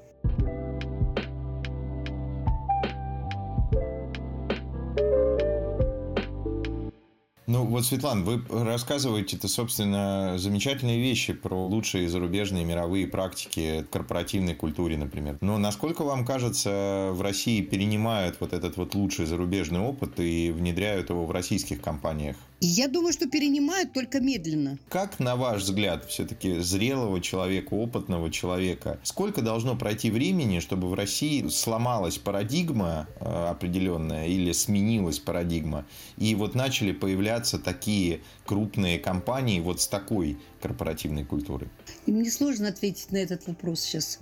Ну 7.47 7.67
вот, 7.67 7.85
Светлана, 7.85 8.25
вы 8.25 8.43
рассказываете-то, 8.65 9.49
собственно, 9.49 10.39
замечательные 10.39 10.99
вещи 10.99 11.35
про 11.35 11.67
лучшие 11.67 12.09
зарубежные 12.09 12.65
мировые 12.65 13.07
практики 13.07 13.85
корпоративной 13.91 14.55
культуре, 14.55 14.97
например. 14.97 15.37
Но 15.43 15.59
насколько 15.59 16.05
вам 16.05 16.25
кажется, 16.25 17.11
в 17.13 17.21
России 17.21 17.61
перенимают 17.61 18.39
вот 18.41 18.55
этот 18.55 18.79
вот 18.79 18.95
лучший 18.95 19.27
зарубежный 19.27 19.81
опыт 19.81 20.19
и 20.21 20.51
внедряют 20.51 21.11
его 21.11 21.27
в 21.27 21.31
российских 21.31 21.83
компаниях? 21.83 22.37
Я 22.61 22.89
думаю, 22.89 23.13
что 23.13 23.29
перенимают 23.29 23.93
только 23.93 24.21
медленно. 24.21 24.79
Как, 24.89 25.19
на 25.19 25.37
ваш 25.37 25.63
взгляд, 25.63 26.07
все-таки 26.07 26.61
зрелого 26.61 27.21
человека, 27.21 27.75
опытного 27.75 28.31
человека, 28.31 28.99
сколько 29.03 29.43
должно 29.43 29.77
пройти 29.77 30.11
времени, 30.11 30.61
чтобы 30.61 30.89
в 30.89 30.95
России 30.95 31.47
сломалась 31.49 32.17
парадигма 32.17 33.07
э, 33.21 33.49
определенная 33.51 34.29
или 34.29 34.53
сменилась 34.53 35.19
парадигма, 35.19 35.85
и 36.17 36.35
вот 36.35 36.55
начали 36.55 36.93
появляться 36.93 37.59
такие 37.59 38.21
крупные 38.47 38.99
компании 38.99 39.61
вот 39.61 39.81
с 39.81 39.89
такой 39.89 40.39
корпоративной 40.63 41.25
культурой? 41.25 41.69
мне 42.07 42.31
сложно 42.31 42.69
ответить 42.69 43.11
на 43.11 43.19
этот 43.19 43.47
вопрос 43.47 43.81
сейчас. 43.81 44.21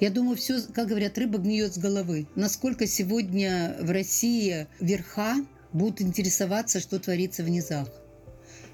Я 0.00 0.10
думаю, 0.10 0.36
все, 0.36 0.60
как 0.74 0.88
говорят, 0.88 1.16
рыба 1.18 1.38
гниет 1.38 1.74
с 1.74 1.78
головы. 1.78 2.26
Насколько 2.34 2.86
сегодня 2.86 3.76
в 3.80 3.90
России 3.90 4.66
верха 4.80 5.36
будут 5.72 6.00
интересоваться, 6.00 6.80
что 6.80 6.98
творится 6.98 7.42
в 7.42 7.48
низах. 7.48 7.88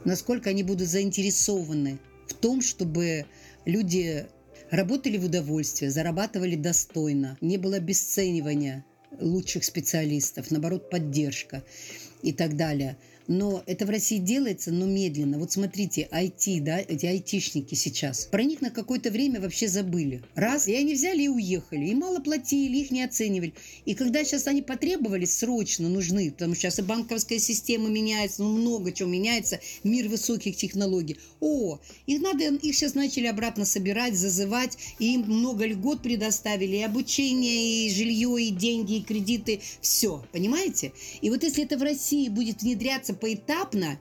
Насколько 0.04 0.50
они 0.50 0.62
будут 0.62 0.88
заинтересованы 0.88 1.98
в 2.28 2.34
том, 2.34 2.62
чтобы 2.62 3.26
люди 3.64 4.26
работали 4.70 5.16
в 5.16 5.24
удовольствие, 5.24 5.90
зарабатывали 5.90 6.56
достойно, 6.56 7.36
не 7.40 7.56
было 7.56 7.76
обесценивания 7.76 8.84
лучших 9.20 9.64
специалистов, 9.64 10.50
наоборот, 10.50 10.90
поддержка 10.90 11.62
и 12.22 12.32
так 12.32 12.56
далее– 12.56 12.96
но 13.28 13.62
это 13.66 13.84
в 13.84 13.90
России 13.90 14.18
делается, 14.18 14.72
но 14.72 14.86
медленно. 14.86 15.38
Вот 15.38 15.52
смотрите, 15.52 16.08
IT, 16.10 16.62
да, 16.62 16.78
эти 16.80 17.06
айтишники 17.06 17.74
сейчас, 17.74 18.24
про 18.24 18.42
них 18.42 18.62
на 18.62 18.70
какое-то 18.70 19.10
время 19.10 19.40
вообще 19.40 19.68
забыли. 19.68 20.22
Раз, 20.34 20.66
и 20.66 20.74
они 20.74 20.94
взяли 20.94 21.22
и 21.22 21.28
уехали, 21.28 21.86
и 21.86 21.94
мало 21.94 22.20
платили, 22.20 22.78
их 22.78 22.90
не 22.90 23.04
оценивали. 23.04 23.52
И 23.84 23.94
когда 23.94 24.24
сейчас 24.24 24.46
они 24.46 24.62
потребовались, 24.62 25.36
срочно 25.36 25.88
нужны, 25.88 26.30
потому 26.30 26.54
что 26.54 26.62
сейчас 26.62 26.78
и 26.78 26.82
банковская 26.82 27.38
система 27.38 27.88
меняется, 27.88 28.42
ну 28.42 28.56
много 28.56 28.92
чего 28.92 29.08
меняется, 29.08 29.60
мир 29.84 30.08
высоких 30.08 30.56
технологий. 30.56 31.18
О, 31.40 31.78
их 32.06 32.20
надо, 32.22 32.54
их 32.54 32.74
сейчас 32.74 32.94
начали 32.94 33.26
обратно 33.26 33.66
собирать, 33.66 34.14
зазывать, 34.14 34.78
и 34.98 35.14
им 35.14 35.20
много 35.26 35.66
льгот 35.66 36.02
предоставили, 36.02 36.76
и 36.76 36.82
обучение, 36.82 37.86
и 37.86 37.94
жилье, 37.94 38.42
и 38.42 38.50
деньги, 38.50 38.96
и 38.96 39.02
кредиты, 39.02 39.60
все, 39.82 40.24
понимаете? 40.32 40.92
И 41.20 41.28
вот 41.28 41.42
если 41.42 41.64
это 41.64 41.76
в 41.76 41.82
России 41.82 42.28
будет 42.28 42.62
внедряться 42.62 43.17
поэтапно 43.18 43.98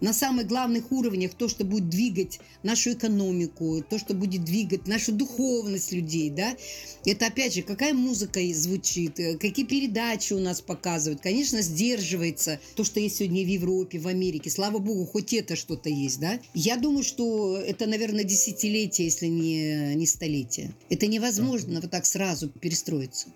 на 0.00 0.12
самых 0.12 0.46
главных 0.46 0.92
уровнях 0.92 1.34
то, 1.34 1.48
что 1.48 1.64
будет 1.64 1.88
двигать 1.88 2.40
нашу 2.62 2.92
экономику, 2.92 3.84
то, 3.88 3.98
что 3.98 4.14
будет 4.14 4.44
двигать 4.44 4.86
нашу 4.86 5.12
духовность 5.12 5.92
людей, 5.92 6.30
да, 6.30 6.56
это 7.04 7.26
опять 7.26 7.54
же, 7.54 7.62
какая 7.62 7.94
музыка 7.94 8.40
звучит, 8.52 9.18
э, 9.18 9.36
какие 9.38 9.64
передачи 9.64 10.32
у 10.32 10.38
нас 10.38 10.60
показывают, 10.60 11.20
конечно, 11.20 11.62
сдерживается 11.62 12.60
то, 12.76 12.84
что 12.84 13.00
есть 13.00 13.16
сегодня 13.16 13.44
в 13.44 13.48
Европе, 13.48 13.98
в 13.98 14.06
Америке, 14.06 14.50
слава 14.50 14.78
богу, 14.78 15.06
хоть 15.06 15.32
это 15.32 15.56
что-то 15.56 15.88
есть, 15.88 16.20
да. 16.20 16.38
Я 16.54 16.76
думаю, 16.76 17.02
что 17.02 17.56
это, 17.56 17.86
наверное, 17.86 18.24
десятилетие, 18.24 19.06
если 19.06 19.26
не, 19.26 19.94
не 19.94 20.06
столетие. 20.06 20.72
Это 20.90 21.06
невозможно 21.06 21.80
вот 21.80 21.90
так 21.90 22.06
сразу 22.06 22.48
перестроиться. 22.48 23.28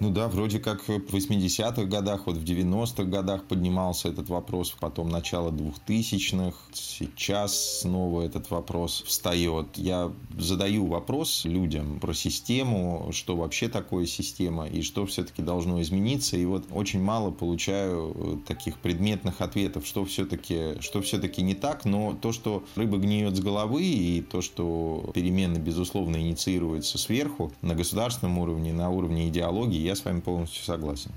Ну 0.00 0.08
да, 0.08 0.28
вроде 0.28 0.60
как 0.60 0.88
в 0.88 0.90
80-х 0.90 1.84
годах, 1.84 2.26
вот 2.26 2.38
в 2.38 2.42
90-х 2.42 3.04
годах 3.04 3.44
поднимался 3.44 4.08
этот 4.08 4.30
вопрос, 4.30 4.74
потом 4.80 5.10
начало 5.10 5.50
2000-х, 5.50 6.56
сейчас 6.72 7.80
снова 7.80 8.22
этот 8.22 8.50
вопрос 8.50 9.04
встает. 9.06 9.66
Я 9.76 10.10
задаю 10.38 10.86
вопрос 10.86 11.44
людям 11.44 12.00
про 12.00 12.14
систему, 12.14 13.10
что 13.12 13.36
вообще 13.36 13.68
такое 13.68 14.06
система 14.06 14.66
и 14.66 14.80
что 14.80 15.04
все-таки 15.04 15.42
должно 15.42 15.82
измениться, 15.82 16.38
и 16.38 16.46
вот 16.46 16.64
очень 16.70 17.02
мало 17.02 17.30
получаю 17.30 18.14
э, 18.16 18.36
таких 18.48 18.78
предметных 18.78 19.42
ответов, 19.42 19.86
что 19.86 20.06
все-таки 20.06 20.80
что 20.80 21.02
все-таки 21.02 21.42
не 21.42 21.54
так, 21.54 21.84
но 21.84 22.16
то, 22.18 22.32
что 22.32 22.64
рыба 22.74 22.96
гниет 22.96 23.36
с 23.36 23.40
головы 23.40 23.82
и 23.82 24.22
то, 24.22 24.40
что 24.40 25.10
перемены, 25.12 25.58
безусловно, 25.58 26.16
инициируются 26.16 26.96
сверху 26.96 27.52
на 27.60 27.74
государственном 27.74 28.38
уровне, 28.38 28.72
на 28.72 28.88
уровне 28.88 29.28
идеологии, 29.28 29.89
я 29.90 29.96
с 29.96 30.04
вами 30.04 30.20
полностью 30.20 30.64
согласен. 30.64 31.10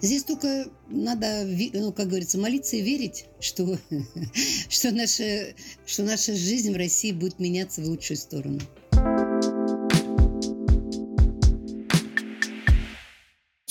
Здесь 0.00 0.24
только 0.24 0.66
надо, 0.88 1.46
ну, 1.72 1.92
как 1.92 2.08
говорится, 2.08 2.38
молиться 2.38 2.76
и 2.76 2.82
верить, 2.82 3.24
что, 3.40 3.78
что, 4.68 4.90
наша, 4.90 5.54
что 5.86 6.02
наша 6.02 6.34
жизнь 6.34 6.72
в 6.72 6.76
России 6.76 7.12
будет 7.12 7.38
меняться 7.38 7.80
в 7.80 7.86
лучшую 7.86 8.18
сторону. 8.18 8.60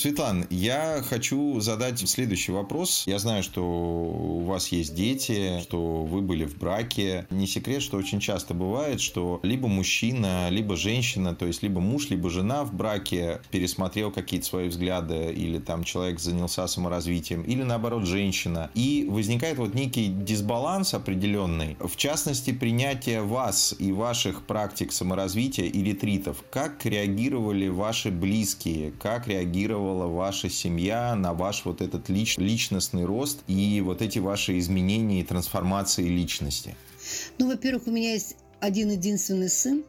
Светлана, 0.00 0.46
я 0.48 1.02
хочу 1.04 1.58
задать 1.58 1.98
следующий 2.08 2.52
вопрос. 2.52 3.02
Я 3.06 3.18
знаю, 3.18 3.42
что 3.42 3.64
у 3.64 4.44
вас 4.44 4.68
есть 4.68 4.94
дети, 4.94 5.58
что 5.62 6.04
вы 6.04 6.20
были 6.20 6.44
в 6.44 6.56
браке. 6.56 7.26
Не 7.30 7.48
секрет, 7.48 7.82
что 7.82 7.96
очень 7.96 8.20
часто 8.20 8.54
бывает, 8.54 9.00
что 9.00 9.40
либо 9.42 9.66
мужчина, 9.66 10.50
либо 10.50 10.76
женщина, 10.76 11.34
то 11.34 11.46
есть 11.46 11.64
либо 11.64 11.80
муж, 11.80 12.10
либо 12.10 12.30
жена 12.30 12.62
в 12.62 12.72
браке 12.72 13.40
пересмотрел 13.50 14.12
какие-то 14.12 14.46
свои 14.46 14.68
взгляды, 14.68 15.32
или 15.32 15.58
там 15.58 15.82
человек 15.82 16.20
занялся 16.20 16.68
саморазвитием, 16.68 17.42
или 17.42 17.64
наоборот 17.64 18.06
женщина. 18.06 18.70
И 18.76 19.04
возникает 19.10 19.58
вот 19.58 19.74
некий 19.74 20.06
дисбаланс 20.06 20.94
определенный. 20.94 21.76
В 21.80 21.96
частности, 21.96 22.52
принятие 22.52 23.22
вас 23.22 23.74
и 23.76 23.90
ваших 23.90 24.46
практик 24.46 24.92
саморазвития 24.92 25.64
и 25.64 25.82
ретритов. 25.82 26.44
Как 26.52 26.86
реагировали 26.86 27.66
ваши 27.66 28.12
близкие? 28.12 28.92
Как 28.92 29.26
реагировал 29.26 29.87
реагировала 29.88 30.06
ваша 30.06 30.48
семья 30.48 31.14
на 31.14 31.32
ваш 31.32 31.64
вот 31.64 31.80
этот 31.80 32.08
лич, 32.08 32.38
личностный 32.38 33.04
рост 33.04 33.40
и 33.46 33.80
вот 33.80 34.02
эти 34.02 34.18
ваши 34.18 34.58
изменения 34.58 35.20
и 35.20 35.24
трансформации 35.24 36.08
личности? 36.08 36.74
Ну, 37.38 37.48
во-первых, 37.48 37.86
у 37.86 37.90
меня 37.90 38.12
есть 38.12 38.36
один 38.60 38.90
единственный 38.90 39.48
сын. 39.48 39.84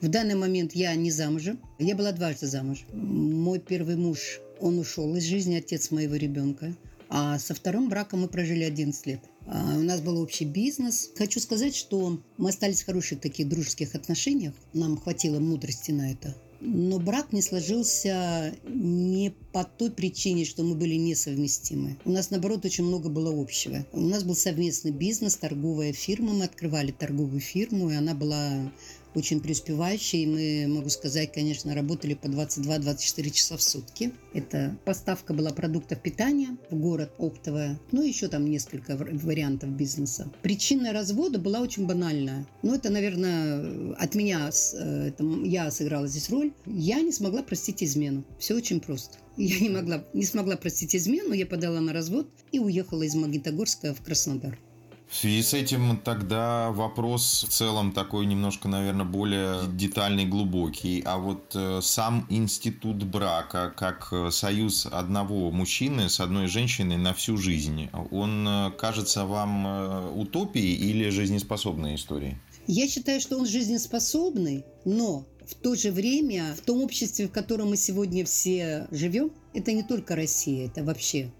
В 0.00 0.08
данный 0.08 0.34
момент 0.34 0.74
я 0.74 0.94
не 0.94 1.10
замужем. 1.10 1.58
Я 1.78 1.94
была 1.96 2.12
дважды 2.12 2.46
замужем. 2.46 2.86
Мой 2.92 3.58
первый 3.58 3.96
муж, 3.96 4.40
он 4.60 4.78
ушел 4.78 5.14
из 5.16 5.24
жизни, 5.24 5.56
отец 5.56 5.90
моего 5.90 6.16
ребенка. 6.16 6.74
А 7.08 7.38
со 7.38 7.54
вторым 7.54 7.88
браком 7.88 8.22
мы 8.22 8.28
прожили 8.28 8.64
11 8.64 9.06
лет. 9.06 9.20
А 9.46 9.76
у 9.76 9.82
нас 9.82 10.00
был 10.00 10.20
общий 10.20 10.44
бизнес. 10.44 11.10
Хочу 11.16 11.38
сказать, 11.38 11.74
что 11.74 12.18
мы 12.38 12.48
остались 12.48 12.82
в 12.82 12.86
хороших 12.86 13.20
таких 13.20 13.48
дружеских 13.48 13.94
отношениях. 13.94 14.54
Нам 14.72 14.96
хватило 14.98 15.38
мудрости 15.38 15.92
на 15.92 16.10
это. 16.10 16.34
Но 16.66 16.98
брак 16.98 17.34
не 17.34 17.42
сложился 17.42 18.54
не 18.66 19.34
по 19.52 19.64
той 19.64 19.90
причине, 19.90 20.46
что 20.46 20.62
мы 20.62 20.74
были 20.74 20.94
несовместимы. 20.94 21.98
У 22.06 22.10
нас, 22.10 22.30
наоборот, 22.30 22.64
очень 22.64 22.84
много 22.84 23.10
было 23.10 23.38
общего. 23.38 23.84
У 23.92 24.00
нас 24.00 24.24
был 24.24 24.34
совместный 24.34 24.90
бизнес, 24.90 25.36
торговая 25.36 25.92
фирма. 25.92 26.32
Мы 26.32 26.44
открывали 26.44 26.90
торговую 26.90 27.40
фирму, 27.40 27.90
и 27.90 27.94
она 27.94 28.14
была 28.14 28.72
очень 29.14 29.40
преуспевающие. 29.40 30.26
Мы, 30.26 30.74
могу 30.74 30.88
сказать, 30.88 31.32
конечно, 31.32 31.74
работали 31.74 32.14
по 32.14 32.26
22-24 32.26 33.30
часа 33.30 33.56
в 33.56 33.62
сутки. 33.62 34.12
Это 34.32 34.76
поставка 34.84 35.34
была 35.34 35.50
продуктов 35.50 36.00
питания 36.00 36.56
в 36.70 36.76
город 36.76 37.12
оптовая. 37.18 37.78
Ну, 37.92 38.02
еще 38.02 38.28
там 38.28 38.44
несколько 38.44 38.96
вариантов 38.96 39.70
бизнеса. 39.70 40.30
Причина 40.42 40.92
развода 40.92 41.38
была 41.38 41.60
очень 41.60 41.86
банальная. 41.86 42.46
Ну, 42.62 42.74
это, 42.74 42.90
наверное, 42.90 43.94
от 43.94 44.14
меня, 44.14 44.50
э, 44.74 45.08
это, 45.08 45.24
я 45.44 45.70
сыграла 45.70 46.06
здесь 46.06 46.30
роль. 46.30 46.52
Я 46.66 47.00
не 47.00 47.12
смогла 47.12 47.42
простить 47.42 47.82
измену. 47.82 48.24
Все 48.38 48.54
очень 48.54 48.80
просто. 48.80 49.18
Я 49.36 49.58
не 49.58 49.68
могла, 49.68 50.04
не 50.12 50.24
смогла 50.24 50.56
простить 50.56 50.94
измену, 50.94 51.32
я 51.32 51.44
подала 51.44 51.80
на 51.80 51.92
развод 51.92 52.28
и 52.52 52.60
уехала 52.60 53.02
из 53.02 53.16
Магнитогорска 53.16 53.92
в 53.92 54.00
Краснодар. 54.00 54.58
В 55.08 55.16
связи 55.16 55.42
с 55.42 55.54
этим 55.54 55.96
тогда 55.98 56.70
вопрос 56.72 57.46
в 57.48 57.52
целом 57.52 57.92
такой 57.92 58.26
немножко, 58.26 58.68
наверное, 58.68 59.04
более 59.04 59.60
детальный, 59.68 60.24
глубокий. 60.26 61.02
А 61.04 61.18
вот 61.18 61.52
э, 61.54 61.80
сам 61.82 62.26
институт 62.30 63.04
брака, 63.04 63.72
как 63.76 64.08
э, 64.12 64.30
союз 64.30 64.86
одного 64.86 65.50
мужчины 65.50 66.08
с 66.08 66.20
одной 66.20 66.48
женщиной 66.48 66.96
на 66.96 67.14
всю 67.14 67.36
жизнь, 67.36 67.90
он 68.10 68.46
э, 68.48 68.70
кажется 68.72 69.24
вам 69.24 70.18
утопией 70.18 70.74
или 70.74 71.10
жизнеспособной 71.10 71.94
историей? 71.94 72.36
Я 72.66 72.88
считаю, 72.88 73.20
что 73.20 73.38
он 73.38 73.46
жизнеспособный, 73.46 74.64
но 74.84 75.26
в 75.46 75.54
то 75.54 75.74
же 75.74 75.92
время 75.92 76.54
в 76.56 76.62
том 76.62 76.82
обществе, 76.82 77.28
в 77.28 77.30
котором 77.30 77.68
мы 77.68 77.76
сегодня 77.76 78.24
все 78.24 78.88
живем, 78.90 79.30
это 79.52 79.72
не 79.72 79.82
только 79.82 80.16
Россия, 80.16 80.66
это 80.66 80.82
вообще 80.82 81.30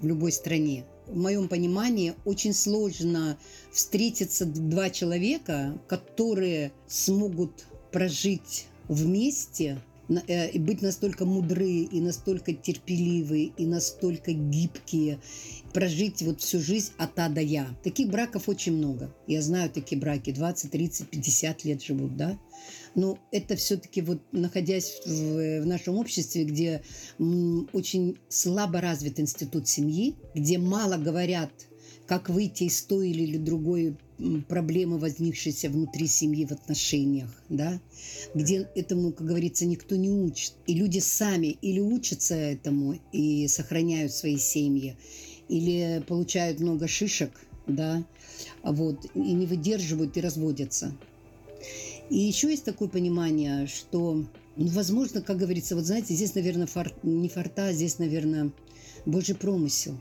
в 0.00 0.06
любой 0.06 0.32
стране 0.32 0.84
в 1.06 1.16
моем 1.16 1.48
понимании, 1.48 2.14
очень 2.24 2.54
сложно 2.54 3.38
встретиться 3.72 4.46
два 4.46 4.90
человека, 4.90 5.78
которые 5.88 6.72
смогут 6.86 7.66
прожить 7.90 8.66
вместе 8.88 9.80
и 10.20 10.58
быть 10.58 10.82
настолько 10.82 11.24
мудры, 11.24 11.68
и 11.68 12.00
настолько 12.00 12.52
терпеливы, 12.52 13.52
и 13.56 13.66
настолько 13.66 14.32
гибкие, 14.32 15.18
прожить 15.72 16.22
вот 16.22 16.40
всю 16.40 16.60
жизнь 16.60 16.92
от 16.98 17.18
А 17.18 17.28
до 17.28 17.40
Я. 17.40 17.68
Таких 17.82 18.08
браков 18.08 18.48
очень 18.48 18.76
много. 18.76 19.14
Я 19.26 19.42
знаю 19.42 19.70
такие 19.70 20.00
браки, 20.00 20.32
20, 20.32 20.70
30, 20.70 21.08
50 21.08 21.64
лет 21.64 21.82
живут, 21.82 22.16
да. 22.16 22.38
Но 22.94 23.18
это 23.30 23.56
все-таки 23.56 24.02
вот 24.02 24.20
находясь 24.32 25.00
в, 25.06 25.62
в 25.62 25.66
нашем 25.66 25.96
обществе, 25.96 26.44
где 26.44 26.82
м, 27.18 27.68
очень 27.72 28.18
слабо 28.28 28.80
развит 28.80 29.18
институт 29.18 29.68
семьи, 29.68 30.14
где 30.34 30.58
мало 30.58 30.96
говорят, 30.96 31.50
как 32.06 32.28
выйти 32.28 32.64
из 32.64 32.82
той 32.82 33.10
или 33.10 33.38
другой 33.38 33.96
проблемы, 34.48 34.98
возникшиеся 34.98 35.70
внутри 35.70 36.06
семьи 36.06 36.44
в 36.44 36.52
отношениях, 36.52 37.30
да, 37.48 37.80
где 38.34 38.68
этому, 38.74 39.12
как 39.12 39.26
говорится, 39.26 39.64
никто 39.66 39.96
не 39.96 40.10
учит. 40.10 40.52
И 40.66 40.74
люди 40.74 40.98
сами 40.98 41.56
или 41.62 41.80
учатся 41.80 42.34
этому 42.34 42.98
и 43.12 43.48
сохраняют 43.48 44.12
свои 44.12 44.38
семьи, 44.38 44.96
или 45.48 46.02
получают 46.06 46.60
много 46.60 46.88
шишек, 46.88 47.32
да, 47.66 48.04
вот, 48.62 49.06
и 49.14 49.32
не 49.32 49.46
выдерживают 49.46 50.16
и 50.16 50.20
разводятся. 50.20 50.96
И 52.10 52.18
еще 52.18 52.50
есть 52.50 52.64
такое 52.64 52.88
понимание, 52.88 53.66
что, 53.66 54.24
ну, 54.56 54.66
возможно, 54.68 55.22
как 55.22 55.38
говорится, 55.38 55.74
вот 55.76 55.84
знаете, 55.84 56.14
здесь, 56.14 56.34
наверное, 56.34 56.66
фор, 56.66 56.92
не 57.02 57.28
форта, 57.28 57.72
здесь, 57.72 57.98
наверное, 57.98 58.52
Божий 59.06 59.34
промысел. 59.34 59.96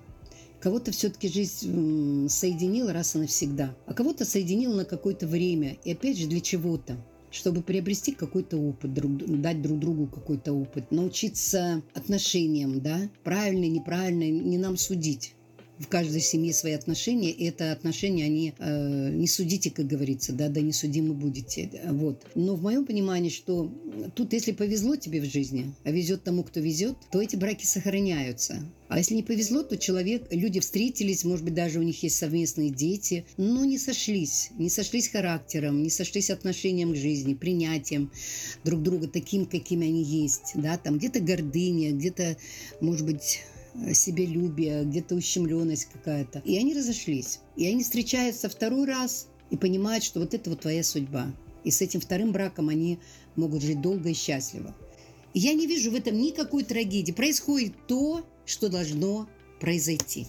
Кого-то 0.61 0.91
все-таки 0.91 1.27
жизнь 1.27 2.29
соединила 2.29 2.93
раз 2.93 3.15
и 3.15 3.19
навсегда, 3.19 3.75
а 3.87 3.93
кого-то 3.93 4.25
соединила 4.25 4.75
на 4.75 4.85
какое-то 4.85 5.25
время. 5.27 5.77
И 5.83 5.91
опять 5.91 6.17
же, 6.17 6.27
для 6.27 6.39
чего-то 6.39 6.97
чтобы 7.31 7.61
приобрести 7.61 8.11
какой-то 8.11 8.57
опыт, 8.57 8.93
друг, 8.93 9.17
дать 9.41 9.61
друг 9.61 9.79
другу 9.79 10.07
какой-то 10.07 10.51
опыт, 10.51 10.91
научиться 10.91 11.81
отношениям, 11.93 12.81
да, 12.81 13.09
правильно, 13.23 13.65
неправильно, 13.65 14.29
не 14.29 14.57
нам 14.57 14.75
судить 14.75 15.33
в 15.81 15.87
каждой 15.87 16.21
семье 16.21 16.53
свои 16.53 16.73
отношения, 16.73 17.31
и 17.31 17.45
это 17.45 17.71
отношения, 17.71 18.25
они 18.25 18.53
э, 18.57 19.09
не 19.09 19.27
судите, 19.27 19.71
как 19.71 19.87
говорится, 19.87 20.33
да, 20.33 20.49
да 20.49 20.61
не 20.61 20.73
судимы 20.73 21.13
будете. 21.13 21.69
Вот. 21.89 22.25
Но 22.35 22.55
в 22.55 22.61
моем 22.61 22.85
понимании, 22.85 23.29
что 23.29 23.71
тут, 24.15 24.33
если 24.33 24.51
повезло 24.51 24.95
тебе 24.95 25.21
в 25.21 25.25
жизни, 25.25 25.73
а 25.83 25.91
везет 25.91 26.23
тому, 26.23 26.43
кто 26.43 26.59
везет, 26.59 26.95
то 27.11 27.21
эти 27.21 27.35
браки 27.35 27.65
сохраняются. 27.65 28.63
А 28.91 28.97
если 28.97 29.15
не 29.15 29.23
повезло, 29.23 29.63
то 29.63 29.77
человек, 29.77 30.27
люди 30.31 30.59
встретились, 30.59 31.23
может 31.23 31.45
быть, 31.45 31.53
даже 31.53 31.79
у 31.79 31.81
них 31.81 32.03
есть 32.03 32.17
совместные 32.17 32.69
дети, 32.69 33.25
но 33.37 33.63
не 33.63 33.77
сошлись, 33.77 34.49
не 34.57 34.69
сошлись 34.69 35.07
характером, 35.07 35.81
не 35.81 35.89
сошлись 35.89 36.29
отношением 36.29 36.91
к 36.91 36.97
жизни, 36.97 37.33
принятием 37.33 38.11
друг 38.65 38.83
друга 38.83 39.07
таким, 39.07 39.45
какими 39.45 39.87
они 39.87 40.03
есть, 40.03 40.51
да, 40.55 40.77
там 40.77 40.97
где-то 40.97 41.21
гордыня, 41.21 41.93
где-то, 41.93 42.35
может 42.81 43.05
быть, 43.05 43.43
себелюбие, 43.93 44.83
где-то 44.83 45.15
ущемленность 45.15 45.85
какая-то. 45.85 46.39
И 46.39 46.57
они 46.57 46.73
разошлись. 46.73 47.39
И 47.55 47.67
они 47.67 47.83
встречаются 47.83 48.49
второй 48.49 48.85
раз 48.85 49.27
и 49.49 49.57
понимают, 49.57 50.03
что 50.03 50.19
вот 50.19 50.33
это 50.33 50.49
вот 50.49 50.61
твоя 50.61 50.83
судьба. 50.83 51.27
И 51.63 51.71
с 51.71 51.81
этим 51.81 52.01
вторым 52.01 52.31
браком 52.31 52.69
они 52.69 52.99
могут 53.35 53.61
жить 53.61 53.81
долго 53.81 54.09
и 54.09 54.13
счастливо. 54.13 54.73
И 55.33 55.39
я 55.39 55.53
не 55.53 55.67
вижу 55.67 55.91
в 55.91 55.95
этом 55.95 56.17
никакой 56.17 56.63
трагедии. 56.63 57.11
Происходит 57.11 57.73
то, 57.87 58.25
что 58.45 58.69
должно 58.69 59.27
произойти. 59.59 60.27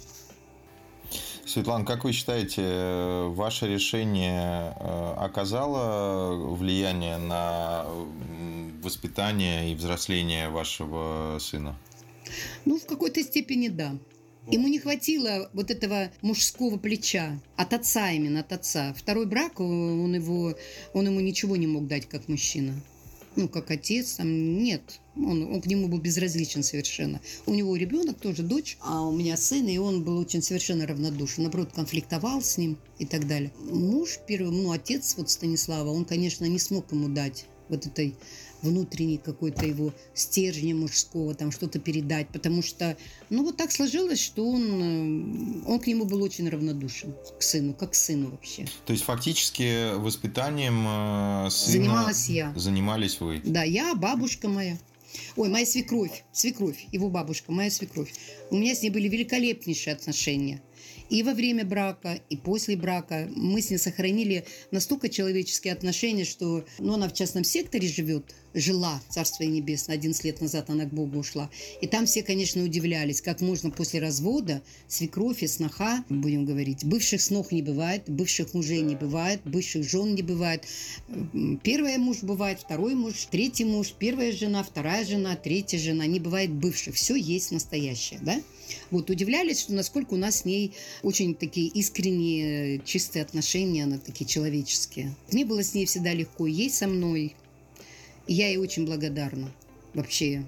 Светлана, 1.44 1.84
как 1.84 2.04
вы 2.04 2.12
считаете, 2.12 3.26
ваше 3.30 3.66
решение 3.66 4.74
э, 4.78 5.14
оказало 5.18 6.54
влияние 6.54 7.18
на 7.18 7.84
воспитание 8.82 9.72
и 9.72 9.74
взросление 9.74 10.48
вашего 10.48 11.38
сына? 11.40 11.76
Ну, 12.64 12.78
в 12.78 12.86
какой-то 12.86 13.22
степени 13.22 13.68
да. 13.68 13.98
Ему 14.50 14.66
не 14.66 14.80
хватило 14.80 15.48
вот 15.52 15.70
этого 15.70 16.10
мужского 16.20 16.76
плеча. 16.76 17.40
От 17.56 17.74
отца 17.74 18.10
именно, 18.10 18.40
от 18.40 18.52
отца. 18.52 18.92
Второй 18.94 19.26
брак, 19.26 19.60
он, 19.60 20.14
его, 20.14 20.56
он 20.94 21.06
ему 21.06 21.20
ничего 21.20 21.56
не 21.56 21.68
мог 21.68 21.86
дать, 21.86 22.08
как 22.08 22.28
мужчина. 22.28 22.74
Ну, 23.36 23.48
как 23.48 23.70
отец, 23.70 24.14
там, 24.14 24.62
нет. 24.62 25.00
Он, 25.16 25.54
он 25.54 25.62
к 25.62 25.66
нему 25.66 25.88
был 25.88 25.98
безразличен 25.98 26.62
совершенно. 26.62 27.20
У 27.46 27.54
него 27.54 27.76
ребенок 27.76 28.18
тоже, 28.18 28.42
дочь, 28.42 28.76
а 28.80 29.06
у 29.06 29.12
меня 29.12 29.36
сын, 29.36 29.66
и 29.68 29.78
он 29.78 30.02
был 30.02 30.18
очень 30.18 30.42
совершенно 30.42 30.86
равнодушен. 30.86 31.44
Наоборот, 31.44 31.70
конфликтовал 31.72 32.42
с 32.42 32.58
ним 32.58 32.76
и 32.98 33.06
так 33.06 33.26
далее. 33.26 33.52
Муж 33.70 34.18
первый, 34.26 34.50
ну, 34.50 34.72
отец 34.72 35.14
вот 35.16 35.30
Станислава, 35.30 35.90
он, 35.90 36.04
конечно, 36.04 36.44
не 36.44 36.58
смог 36.58 36.90
ему 36.92 37.08
дать 37.08 37.46
вот 37.72 37.86
этой 37.86 38.14
внутренней 38.62 39.18
какой-то 39.18 39.66
его 39.66 39.92
стержня 40.14 40.74
мужского, 40.74 41.34
там 41.34 41.50
что-то 41.50 41.80
передать, 41.80 42.28
потому 42.28 42.62
что, 42.62 42.96
ну, 43.28 43.44
вот 43.44 43.56
так 43.56 43.72
сложилось, 43.72 44.20
что 44.20 44.48
он, 44.48 45.62
э, 45.64 45.68
он 45.68 45.80
к 45.80 45.86
нему 45.88 46.04
был 46.04 46.22
очень 46.22 46.48
равнодушен, 46.48 47.14
к 47.38 47.42
сыну, 47.42 47.74
как 47.74 47.90
к 47.90 47.94
сыну 47.94 48.30
вообще. 48.30 48.66
То 48.86 48.92
есть, 48.92 49.04
фактически, 49.04 49.96
воспитанием 49.96 50.84
э, 50.86 51.50
сына 51.50 51.72
Занималась 51.72 52.28
я. 52.28 52.52
Занимались 52.56 53.20
вы? 53.20 53.40
Да, 53.44 53.64
я, 53.64 53.94
бабушка 53.96 54.48
моя. 54.48 54.78
ой, 55.36 55.48
моя 55.48 55.66
свекровь, 55.66 56.22
свекровь, 56.32 56.86
его 56.92 57.10
бабушка, 57.10 57.50
моя 57.50 57.70
свекровь. 57.70 58.14
У 58.50 58.56
меня 58.56 58.74
с 58.74 58.82
ней 58.82 58.90
были 58.90 59.08
великолепнейшие 59.08 59.94
отношения 59.94 60.62
и 61.12 61.22
во 61.22 61.34
время 61.34 61.66
брака, 61.66 62.18
и 62.30 62.38
после 62.38 62.74
брака. 62.74 63.28
Мы 63.36 63.60
с 63.60 63.68
ней 63.68 63.76
сохранили 63.76 64.46
настолько 64.70 65.10
человеческие 65.10 65.74
отношения, 65.74 66.24
что 66.24 66.64
ну, 66.78 66.94
она 66.94 67.06
в 67.06 67.12
частном 67.12 67.44
секторе 67.44 67.86
живет, 67.86 68.34
жила, 68.54 69.00
Царство 69.08 69.44
Небесное, 69.44 69.96
11 69.96 70.24
лет 70.24 70.40
назад 70.40 70.70
она 70.70 70.84
к 70.84 70.92
Богу 70.92 71.18
ушла. 71.18 71.50
И 71.80 71.86
там 71.86 72.06
все, 72.06 72.22
конечно, 72.22 72.62
удивлялись, 72.62 73.20
как 73.20 73.40
можно 73.40 73.70
после 73.70 74.00
развода 74.00 74.62
свекровь 74.88 75.42
и 75.42 75.46
сноха, 75.46 76.04
будем 76.08 76.44
говорить, 76.44 76.84
бывших 76.84 77.20
снов 77.20 77.52
не 77.52 77.62
бывает, 77.62 78.04
бывших 78.06 78.54
мужей 78.54 78.80
не 78.80 78.96
бывает, 78.96 79.40
бывших 79.44 79.88
жен 79.88 80.14
не 80.14 80.22
бывает. 80.22 80.64
Первый 81.62 81.96
муж 81.98 82.18
бывает, 82.22 82.60
второй 82.60 82.94
муж, 82.94 83.26
третий 83.30 83.64
муж, 83.64 83.94
первая 83.98 84.32
жена, 84.32 84.62
вторая 84.62 85.04
жена, 85.04 85.36
третья 85.36 85.78
жена. 85.78 86.06
Не 86.06 86.20
бывает 86.20 86.50
бывших. 86.50 86.94
Все 86.94 87.14
есть 87.14 87.52
настоящее, 87.52 88.20
да? 88.22 88.40
Вот 88.90 89.10
удивлялись, 89.10 89.60
что 89.60 89.72
насколько 89.72 90.14
у 90.14 90.16
нас 90.16 90.40
с 90.40 90.44
ней 90.44 90.72
очень 91.02 91.34
такие 91.34 91.68
искренние, 91.68 92.80
чистые 92.84 93.22
отношения, 93.22 93.84
она 93.84 93.98
такие 93.98 94.26
человеческие. 94.26 95.14
Мне 95.30 95.44
было 95.44 95.62
с 95.62 95.74
ней 95.74 95.86
всегда 95.86 96.12
легко, 96.12 96.46
ей 96.46 96.70
со 96.70 96.86
мной. 96.86 97.34
И 98.26 98.34
я 98.34 98.48
ей 98.48 98.56
очень 98.56 98.86
благодарна 98.86 99.50
вообще. 99.94 100.44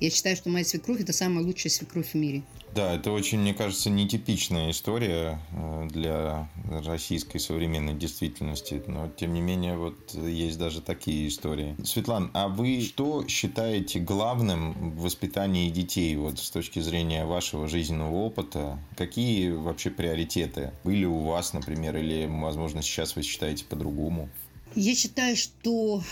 Я 0.00 0.10
считаю, 0.10 0.34
что 0.34 0.50
моя 0.50 0.64
свекровь– 0.64 1.00
это 1.02 1.12
самая 1.12 1.44
лучшая 1.44 1.70
свекровь 1.70 2.10
в 2.10 2.14
мире. 2.14 2.42
Да, 2.74 2.94
это 2.94 3.12
очень, 3.12 3.38
мне 3.38 3.52
кажется, 3.52 3.90
нетипичная 3.90 4.70
история 4.70 5.38
э, 5.52 5.88
для 5.90 6.48
российской 6.84 7.38
современной 7.38 7.94
действительности. 7.94 8.82
Но, 8.86 9.08
тем 9.08 9.34
не 9.34 9.40
менее, 9.40 9.76
вот 9.76 10.14
есть 10.14 10.58
даже 10.58 10.80
такие 10.80 11.28
истории. 11.28 11.76
Светлана, 11.84 12.30
а 12.32 12.48
вы 12.48 12.80
что 12.80 13.28
считаете 13.28 14.00
главным 14.00 14.92
в 14.96 15.02
воспитании 15.02 15.70
детей 15.70 16.16
вот 16.16 16.38
с 16.38 16.50
точки 16.50 16.80
зрения 16.80 17.26
вашего 17.26 17.68
жизненного 17.68 18.16
опыта? 18.16 18.80
Какие 18.96 19.50
вообще 19.50 19.90
приоритеты 19.90 20.72
были 20.82 21.04
у 21.04 21.18
вас, 21.18 21.52
например, 21.52 21.96
или, 21.98 22.26
возможно, 22.26 22.82
сейчас 22.82 23.14
вы 23.14 23.22
считаете 23.22 23.66
по-другому? 23.66 24.30
Я 24.74 24.94
считаю, 24.94 25.36
что 25.36 26.02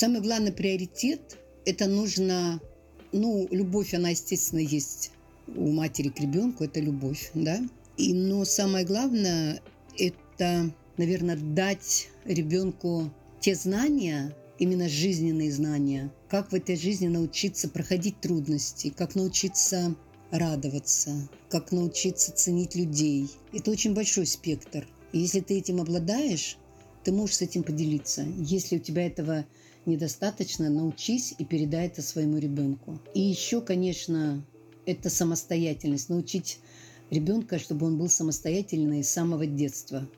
самый 0.00 0.22
главный 0.22 0.50
приоритет– 0.50 1.36
это 1.66 1.86
нужно 1.86 2.58
ну, 3.12 3.46
любовь, 3.50 3.92
она, 3.92 4.08
естественно, 4.08 4.60
есть 4.60 5.10
у 5.46 5.70
матери 5.70 6.08
к 6.08 6.18
ребенку, 6.18 6.64
это 6.64 6.80
любовь, 6.80 7.30
да. 7.34 7.60
И, 7.98 8.14
но 8.14 8.46
самое 8.46 8.86
главное, 8.86 9.60
это, 9.98 10.72
наверное, 10.96 11.36
дать 11.36 12.08
ребенку 12.24 13.12
те 13.40 13.54
знания, 13.54 14.34
именно 14.58 14.88
жизненные 14.88 15.52
знания, 15.52 16.10
как 16.30 16.50
в 16.50 16.54
этой 16.54 16.76
жизни 16.76 17.08
научиться 17.08 17.68
проходить 17.68 18.22
трудности, 18.22 18.94
как 18.96 19.14
научиться 19.14 19.94
радоваться, 20.30 21.28
как 21.50 21.72
научиться 21.72 22.32
ценить 22.32 22.74
людей. 22.74 23.28
Это 23.52 23.70
очень 23.70 23.92
большой 23.92 24.24
спектр. 24.24 24.86
И 25.12 25.18
если 25.18 25.40
ты 25.40 25.58
этим 25.58 25.78
обладаешь, 25.78 26.56
ты 27.04 27.12
можешь 27.12 27.36
с 27.36 27.42
этим 27.42 27.64
поделиться. 27.64 28.24
Если 28.38 28.76
у 28.76 28.80
тебя 28.80 29.06
этого 29.06 29.44
недостаточно, 29.86 30.70
научись 30.70 31.34
и 31.38 31.44
передай 31.44 31.86
это 31.86 32.02
своему 32.02 32.38
ребенку. 32.38 33.00
И 33.14 33.20
еще, 33.20 33.60
конечно, 33.60 34.44
это 34.86 35.10
самостоятельность. 35.10 36.08
Научить 36.08 36.60
ребенка, 37.10 37.58
чтобы 37.58 37.86
он 37.86 37.98
был 37.98 38.08
самостоятельный 38.08 39.04
с 39.04 39.10
самого 39.10 39.46
детства. 39.46 40.08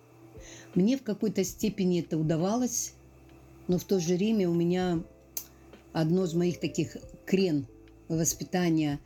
Мне 0.74 0.96
в 0.96 1.02
какой-то 1.02 1.44
степени 1.44 2.00
это 2.00 2.18
удавалось, 2.18 2.94
но 3.68 3.78
в 3.78 3.84
то 3.84 4.00
же 4.00 4.14
время 4.14 4.48
у 4.48 4.54
меня 4.54 5.02
одно 5.92 6.24
из 6.24 6.34
моих 6.34 6.58
таких 6.60 6.96
крен 7.26 7.66
воспитания, 8.08 9.00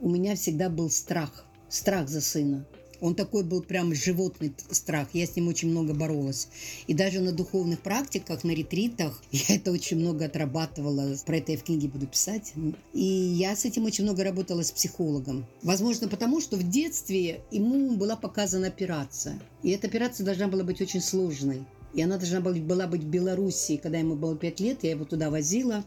у 0.00 0.08
меня 0.08 0.36
всегда 0.36 0.68
был 0.68 0.90
страх, 0.90 1.46
страх 1.68 2.08
за 2.08 2.20
сына. 2.20 2.66
Он 3.06 3.14
такой 3.14 3.44
был 3.44 3.62
прям 3.62 3.94
животный 3.94 4.52
страх. 4.72 5.10
Я 5.12 5.28
с 5.28 5.36
ним 5.36 5.46
очень 5.46 5.70
много 5.70 5.94
боролась. 5.94 6.48
И 6.88 6.92
даже 6.92 7.20
на 7.20 7.30
духовных 7.30 7.78
практиках, 7.78 8.42
на 8.42 8.50
ретритах 8.50 9.22
я 9.30 9.54
это 9.54 9.70
очень 9.70 10.00
много 10.00 10.24
отрабатывала. 10.24 11.16
Про 11.24 11.36
это 11.36 11.52
я 11.52 11.58
в 11.58 11.62
книге 11.62 11.86
буду 11.86 12.08
писать. 12.08 12.52
И 12.92 13.04
я 13.04 13.54
с 13.54 13.64
этим 13.64 13.84
очень 13.84 14.02
много 14.02 14.24
работала 14.24 14.64
с 14.64 14.72
психологом. 14.72 15.46
Возможно, 15.62 16.08
потому 16.08 16.40
что 16.40 16.56
в 16.56 16.68
детстве 16.68 17.42
ему 17.52 17.94
была 17.94 18.16
показана 18.16 18.66
операция. 18.66 19.38
И 19.62 19.70
эта 19.70 19.86
операция 19.86 20.24
должна 20.24 20.48
была 20.48 20.64
быть 20.64 20.80
очень 20.80 21.00
сложной. 21.00 21.62
И 21.94 22.02
она 22.02 22.18
должна 22.18 22.40
была 22.40 22.88
быть 22.88 23.04
в 23.04 23.08
Белоруссии. 23.08 23.76
Когда 23.80 23.98
ему 23.98 24.16
было 24.16 24.36
5 24.36 24.60
лет, 24.60 24.78
я 24.82 24.90
его 24.90 25.04
туда 25.04 25.30
возила 25.30 25.84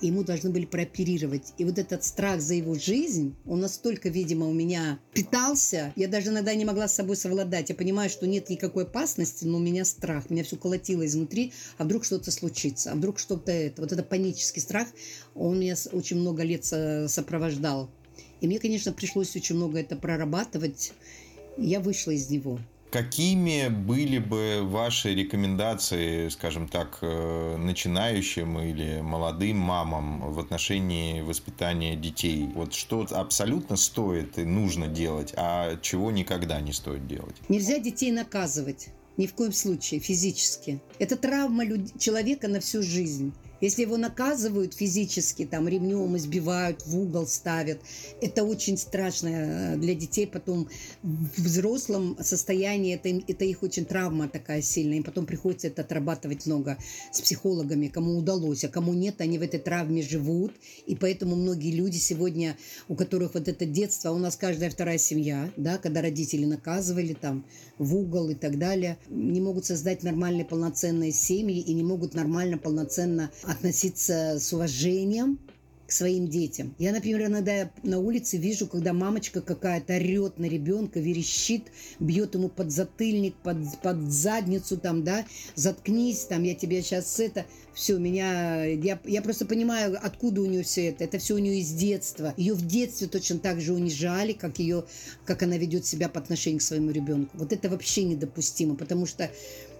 ему 0.00 0.22
должны 0.22 0.50
были 0.50 0.66
прооперировать. 0.66 1.54
И 1.56 1.64
вот 1.64 1.78
этот 1.78 2.04
страх 2.04 2.40
за 2.40 2.54
его 2.54 2.74
жизнь, 2.74 3.34
он 3.46 3.60
настолько, 3.60 4.08
видимо, 4.08 4.48
у 4.48 4.52
меня 4.52 4.98
питался, 5.12 5.92
я 5.96 6.08
даже 6.08 6.30
иногда 6.30 6.54
не 6.54 6.64
могла 6.64 6.88
с 6.88 6.94
собой 6.94 7.16
совладать. 7.16 7.70
Я 7.70 7.74
понимаю, 7.74 8.10
что 8.10 8.26
нет 8.26 8.50
никакой 8.50 8.84
опасности, 8.84 9.44
но 9.44 9.58
у 9.58 9.60
меня 9.60 9.84
страх, 9.84 10.30
меня 10.30 10.44
все 10.44 10.56
колотило 10.56 11.06
изнутри, 11.06 11.52
а 11.78 11.84
вдруг 11.84 12.04
что-то 12.04 12.30
случится, 12.30 12.92
а 12.92 12.94
вдруг 12.94 13.18
что-то 13.18 13.52
это. 13.52 13.80
Вот 13.82 13.92
этот 13.92 14.08
панический 14.08 14.60
страх, 14.60 14.88
он 15.34 15.58
меня 15.58 15.76
очень 15.92 16.18
много 16.18 16.42
лет 16.42 16.64
сопровождал. 16.64 17.90
И 18.40 18.46
мне, 18.46 18.58
конечно, 18.58 18.92
пришлось 18.92 19.34
очень 19.36 19.56
много 19.56 19.78
это 19.78 19.96
прорабатывать. 19.96 20.92
Я 21.56 21.80
вышла 21.80 22.10
из 22.10 22.28
него. 22.28 22.58
Какими 22.94 23.66
были 23.66 24.18
бы 24.18 24.60
ваши 24.62 25.16
рекомендации, 25.16 26.28
скажем 26.28 26.68
так, 26.68 26.98
э, 27.00 27.56
начинающим 27.56 28.60
или 28.60 29.00
молодым 29.00 29.56
мамам 29.56 30.32
в 30.32 30.38
отношении 30.38 31.20
воспитания 31.20 31.96
детей? 31.96 32.48
Вот 32.54 32.72
что 32.72 33.04
абсолютно 33.10 33.74
стоит 33.74 34.38
и 34.38 34.44
нужно 34.44 34.86
делать, 34.86 35.34
а 35.36 35.76
чего 35.82 36.12
никогда 36.12 36.60
не 36.60 36.72
стоит 36.72 37.08
делать? 37.08 37.34
Нельзя 37.48 37.80
детей 37.80 38.12
наказывать. 38.12 38.90
Ни 39.16 39.26
в 39.26 39.34
коем 39.34 39.52
случае, 39.52 39.98
физически. 39.98 40.80
Это 41.00 41.16
травма 41.16 41.64
человека 41.98 42.46
на 42.46 42.60
всю 42.60 42.80
жизнь. 42.80 43.34
Если 43.64 43.80
его 43.80 43.96
наказывают 43.96 44.74
физически, 44.74 45.46
там 45.46 45.66
ремнем 45.66 46.14
избивают, 46.18 46.84
в 46.84 46.98
угол 46.98 47.26
ставят, 47.26 47.78
это 48.20 48.44
очень 48.44 48.76
страшно 48.76 49.28
э, 49.28 49.76
для 49.78 49.94
детей. 49.94 50.26
Потом 50.26 50.68
в 51.02 51.40
взрослом 51.40 52.18
состоянии 52.20 52.94
это, 52.94 53.08
это 53.26 53.46
их 53.46 53.62
очень 53.62 53.86
травма 53.86 54.28
такая 54.28 54.60
сильная. 54.60 54.98
Им 54.98 55.02
потом 55.02 55.24
приходится 55.24 55.68
это 55.68 55.80
отрабатывать 55.80 56.44
много 56.44 56.76
с 57.10 57.22
психологами, 57.22 57.88
кому 57.88 58.18
удалось, 58.18 58.64
а 58.64 58.68
кому 58.68 58.92
нет, 58.92 59.22
они 59.22 59.38
в 59.38 59.42
этой 59.42 59.60
травме 59.60 60.02
живут. 60.02 60.52
И 60.84 60.94
поэтому 60.94 61.34
многие 61.34 61.70
люди 61.70 61.96
сегодня, 61.96 62.58
у 62.88 62.94
которых 62.94 63.32
вот 63.32 63.48
это 63.48 63.64
детство, 63.64 64.10
а 64.10 64.12
у 64.12 64.18
нас 64.18 64.36
каждая 64.36 64.68
вторая 64.68 64.98
семья, 64.98 65.50
да, 65.56 65.78
когда 65.78 66.02
родители 66.02 66.44
наказывали 66.44 67.14
там 67.14 67.46
в 67.78 67.96
угол 67.96 68.28
и 68.28 68.34
так 68.34 68.58
далее, 68.58 68.98
не 69.08 69.40
могут 69.40 69.64
создать 69.64 70.02
нормальные 70.02 70.44
полноценные 70.44 71.12
семьи 71.12 71.60
и 71.60 71.72
не 71.72 71.82
могут 71.82 72.12
нормально, 72.12 72.58
полноценно 72.58 73.30
относиться 73.54 74.38
с 74.38 74.52
уважением 74.52 75.38
к 75.86 75.92
своим 75.92 76.28
детям. 76.28 76.74
Я, 76.78 76.92
например, 76.92 77.26
иногда 77.26 77.70
на 77.82 77.98
улице 77.98 78.38
вижу, 78.38 78.66
когда 78.66 78.92
мамочка 78.92 79.42
какая-то 79.42 79.94
орет 79.94 80.38
на 80.38 80.46
ребенка, 80.46 80.98
верещит, 80.98 81.64
бьет 82.00 82.34
ему 82.34 82.48
под 82.48 82.72
затыльник, 82.72 83.34
под, 83.36 83.58
под 83.82 84.10
задницу, 84.10 84.78
там, 84.78 85.04
да, 85.04 85.26
заткнись, 85.54 86.24
там, 86.24 86.42
я 86.42 86.54
тебе 86.54 86.82
сейчас 86.82 87.20
это, 87.20 87.44
все, 87.74 87.98
меня, 87.98 88.64
я, 88.64 88.98
я 89.04 89.20
просто 89.20 89.44
понимаю, 89.44 89.98
откуда 90.00 90.40
у 90.40 90.46
нее 90.46 90.62
все 90.62 90.86
это, 90.86 91.04
это 91.04 91.18
все 91.18 91.34
у 91.34 91.38
нее 91.38 91.58
из 91.58 91.70
детства. 91.72 92.32
Ее 92.36 92.54
в 92.54 92.66
детстве 92.66 93.06
точно 93.06 93.38
так 93.38 93.60
же 93.60 93.74
унижали, 93.74 94.32
как 94.32 94.58
ее, 94.58 94.84
как 95.26 95.42
она 95.42 95.58
ведет 95.58 95.84
себя 95.84 96.08
по 96.08 96.20
отношению 96.20 96.60
к 96.60 96.62
своему 96.62 96.92
ребенку. 96.92 97.36
Вот 97.36 97.52
это 97.52 97.68
вообще 97.68 98.04
недопустимо, 98.04 98.74
потому 98.74 99.06
что 99.06 99.30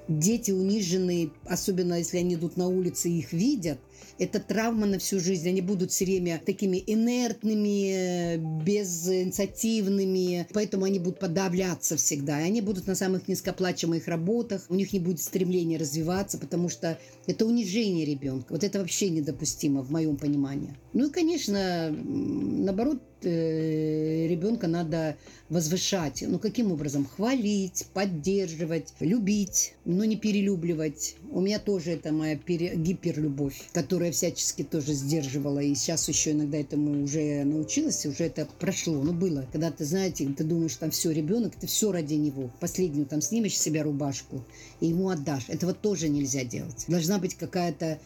дети 0.09 0.51
униженные, 0.51 1.31
особенно 1.47 1.95
если 1.95 2.19
они 2.19 2.35
идут 2.35 2.57
на 2.57 2.69
улице 2.69 3.11
и 3.11 3.19
их 3.19 3.33
видят, 3.33 3.79
это 4.18 4.40
травма 4.40 4.87
на 4.87 4.98
всю 4.98 5.20
жизнь. 5.20 5.48
Они 5.48 5.61
будут 5.61 5.90
все 5.90 6.04
время 6.04 6.40
такими 6.44 6.83
инертными, 6.87 8.37
безинициативными, 8.64 10.46
поэтому 10.52 10.85
они 10.85 10.98
будут 10.98 11.18
подавляться 11.18 11.96
всегда. 11.96 12.40
И 12.40 12.44
они 12.44 12.61
будут 12.61 12.87
на 12.87 12.94
самых 12.94 13.28
низкоплачиваемых 13.28 14.07
работах, 14.09 14.66
у 14.68 14.74
них 14.74 14.92
не 14.92 15.00
будет 15.00 15.20
стремления 15.20 15.78
развиваться, 15.78 16.38
потому 16.38 16.68
что 16.68 16.98
это 17.26 17.46
унижение 17.46 18.04
ребенка. 18.04 18.52
Вот 18.52 18.64
это 18.64 18.78
вообще 18.78 19.11
недопустимо 19.11 19.83
в 19.83 19.90
моем 19.90 20.16
понимании. 20.16 20.74
Ну 20.92 21.09
и, 21.09 21.11
конечно, 21.11 21.90
наоборот, 21.90 23.02
э, 23.22 24.26
ребенка 24.28 24.68
надо 24.68 25.16
возвышать. 25.48 26.24
Ну, 26.26 26.38
каким 26.38 26.72
образом? 26.72 27.04
Хвалить, 27.04 27.87
поддерживать, 27.92 28.92
любить, 29.00 29.74
но 29.85 30.04
не 30.04 30.16
перелюбливать. 30.16 31.16
У 31.30 31.40
меня 31.40 31.59
тоже 31.59 31.92
это 31.92 32.12
моя 32.12 32.37
пере... 32.37 32.74
гиперлюбовь, 32.76 33.61
которая 33.72 33.93
всячески 34.11 34.62
тоже 34.62 34.92
сдерживала. 34.92 35.59
И 35.61 35.74
сейчас 35.74 36.09
еще 36.09 36.33
иногда 36.33 36.59
этому 36.59 37.04
уже 37.04 37.44
научилась, 37.44 38.04
уже 38.07 38.24
это 38.24 38.46
прошло. 38.59 39.02
Ну, 39.02 39.12
было. 39.12 39.46
Когда 39.52 39.70
ты, 39.70 39.85
знаете, 39.85 40.26
ты 40.26 40.44
думаешь, 40.44 40.76
там 40.76 40.90
все, 40.90 41.11
ребенок, 41.11 41.54
ты 41.57 41.66
все 41.66 41.92
ради 41.92 42.14
него. 42.14 42.50
Последнюю 42.61 43.07
там 43.07 43.20
снимешь 43.20 43.59
себя 43.59 43.83
рубашку 43.83 44.44
и 44.80 44.87
ему 44.87 45.09
отдашь. 45.09 45.48
Этого 45.48 45.74
тоже 45.74 46.09
нельзя 46.09 46.44
делать. 46.44 46.85
Должна 46.88 47.18
быть 47.18 47.35
какая-то, 47.35 47.98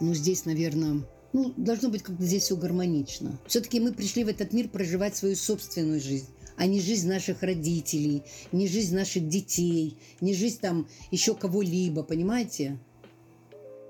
ну, 0.00 0.14
здесь, 0.14 0.44
наверное, 0.44 1.02
Ну, 1.32 1.52
должно 1.56 1.90
быть 1.90 2.02
как-то 2.02 2.24
здесь 2.24 2.44
все 2.44 2.56
гармонично. 2.56 3.38
Все-таки 3.46 3.80
мы 3.80 3.92
пришли 3.92 4.24
в 4.24 4.28
этот 4.28 4.52
мир 4.52 4.68
проживать 4.68 5.16
свою 5.16 5.36
собственную 5.36 6.00
жизнь 6.00 6.26
а 6.56 6.66
не 6.66 6.80
жизнь 6.80 7.08
наших 7.08 7.42
родителей, 7.42 8.22
не 8.52 8.66
жизнь 8.66 8.94
наших 8.94 9.28
детей, 9.28 9.98
не 10.20 10.34
жизнь 10.34 10.58
там 10.60 10.88
еще 11.10 11.34
кого-либо, 11.34 12.02
понимаете? 12.02 12.78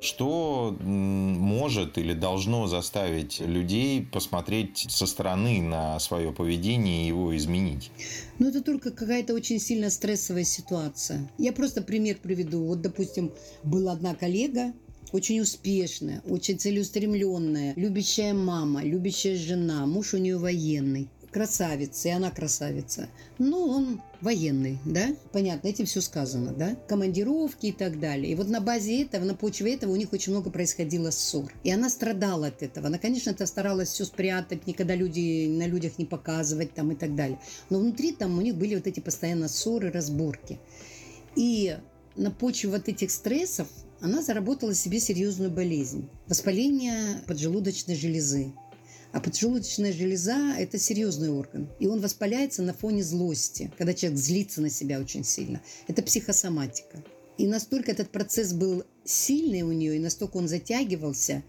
Что 0.01 0.77
может 0.81 1.97
или 1.97 2.13
должно 2.13 2.67
заставить 2.67 3.41
людей 3.41 4.03
посмотреть 4.03 4.87
со 4.89 5.07
стороны 5.07 5.63
на 5.63 5.99
свое 6.01 6.33
поведение 6.33 7.05
и 7.05 7.09
его 7.09 7.37
изменить? 7.37 7.91
Ну, 8.39 8.49
это 8.49 8.63
только 8.63 8.91
какая-то 8.91 9.35
очень 9.35 9.59
сильно 9.59 9.91
стрессовая 9.91 10.45
ситуация. 10.45 11.31
Я 11.39 11.53
просто 11.53 11.83
пример 11.83 12.19
приведу. 12.23 12.67
Вот, 12.67 12.83
допустим, 12.83 13.33
была 13.63 13.93
одна 13.93 14.15
коллега, 14.15 14.75
очень 15.13 15.41
успешная, 15.41 16.23
очень 16.29 16.59
целеустремленная, 16.59 17.75
любящая 17.77 18.35
мама, 18.35 18.83
любящая 18.83 19.37
жена, 19.37 19.87
муж 19.87 20.15
у 20.15 20.19
нее 20.19 20.37
военный 20.37 21.09
красавица, 21.37 22.09
и 22.09 22.12
она 22.12 22.31
красавица. 22.31 23.11
Ну, 23.37 23.66
он 23.66 24.01
военный, 24.22 24.79
да? 24.87 25.14
Понятно, 25.33 25.68
этим 25.68 25.85
все 25.85 26.01
сказано, 26.01 26.55
да? 26.55 26.79
Командировки 26.88 27.66
и 27.66 27.72
так 27.72 28.01
далее. 28.01 28.33
И 28.33 28.35
вот 28.35 28.49
на 28.49 28.62
базе 28.62 29.03
этого, 29.03 29.27
на 29.27 29.35
почве 29.35 29.75
этого 29.75 29.92
у 29.92 29.96
них 29.96 30.14
очень 30.14 30.33
много 30.33 30.49
происходило 30.49 31.11
ссор. 31.11 31.53
И 31.62 31.70
она 31.70 31.90
страдала 31.90 32.46
от 32.46 32.62
этого. 32.62 32.87
Она, 32.87 32.96
конечно, 32.96 33.29
это 33.29 33.44
старалась 33.44 33.90
все 33.90 34.07
спрятать, 34.07 34.66
никогда 34.66 34.94
люди 34.94 35.46
на 35.46 35.66
людях 35.66 35.99
не 35.99 36.07
показывать 36.07 36.72
там 36.72 36.92
и 36.92 36.94
так 36.94 37.14
далее. 37.14 37.38
Но 37.68 37.81
внутри 37.81 38.12
там 38.12 38.38
у 38.38 38.40
них 38.40 38.57
были 38.57 38.75
вот 38.75 38.87
эти 38.87 39.01
постоянно 39.01 39.49
ссоры, 39.49 39.90
разборки. 39.90 40.59
И 41.35 41.77
на 42.16 42.31
почве 42.31 42.70
вот 42.70 42.88
этих 42.88 43.11
стрессов 43.11 43.68
она 44.01 44.22
заработала 44.22 44.72
себе 44.72 45.01
серьезную 45.01 45.51
болезнь. 45.51 46.09
Воспаление 46.29 47.22
поджелудочной 47.27 47.94
железы. 47.94 48.55
А 49.17 49.21
поджелудочная 49.21 49.95
железа– 49.95 50.55
это 50.59 50.79
серьезный 50.79 51.31
орган. 51.31 51.71
И 51.81 51.87
он 51.87 52.03
воспаляется 52.03 52.61
на 52.61 52.75
фоне 52.75 53.03
злости, 53.03 53.73
когда 53.79 53.95
человек 53.95 54.19
злится 54.19 54.61
на 54.61 54.69
себя 54.69 55.01
очень 55.01 55.25
сильно. 55.25 55.63
Это 55.89 56.03
психосоматика. 56.03 57.03
И 57.39 57.47
настолько 57.47 57.91
этот 57.93 58.11
процесс 58.11 58.53
был 58.53 58.85
сильный 59.07 59.63
у 59.63 59.73
нее, 59.73 59.97
и 59.97 60.01
настолько 60.01 60.37
он 60.37 60.49
затягивался, 60.49 61.43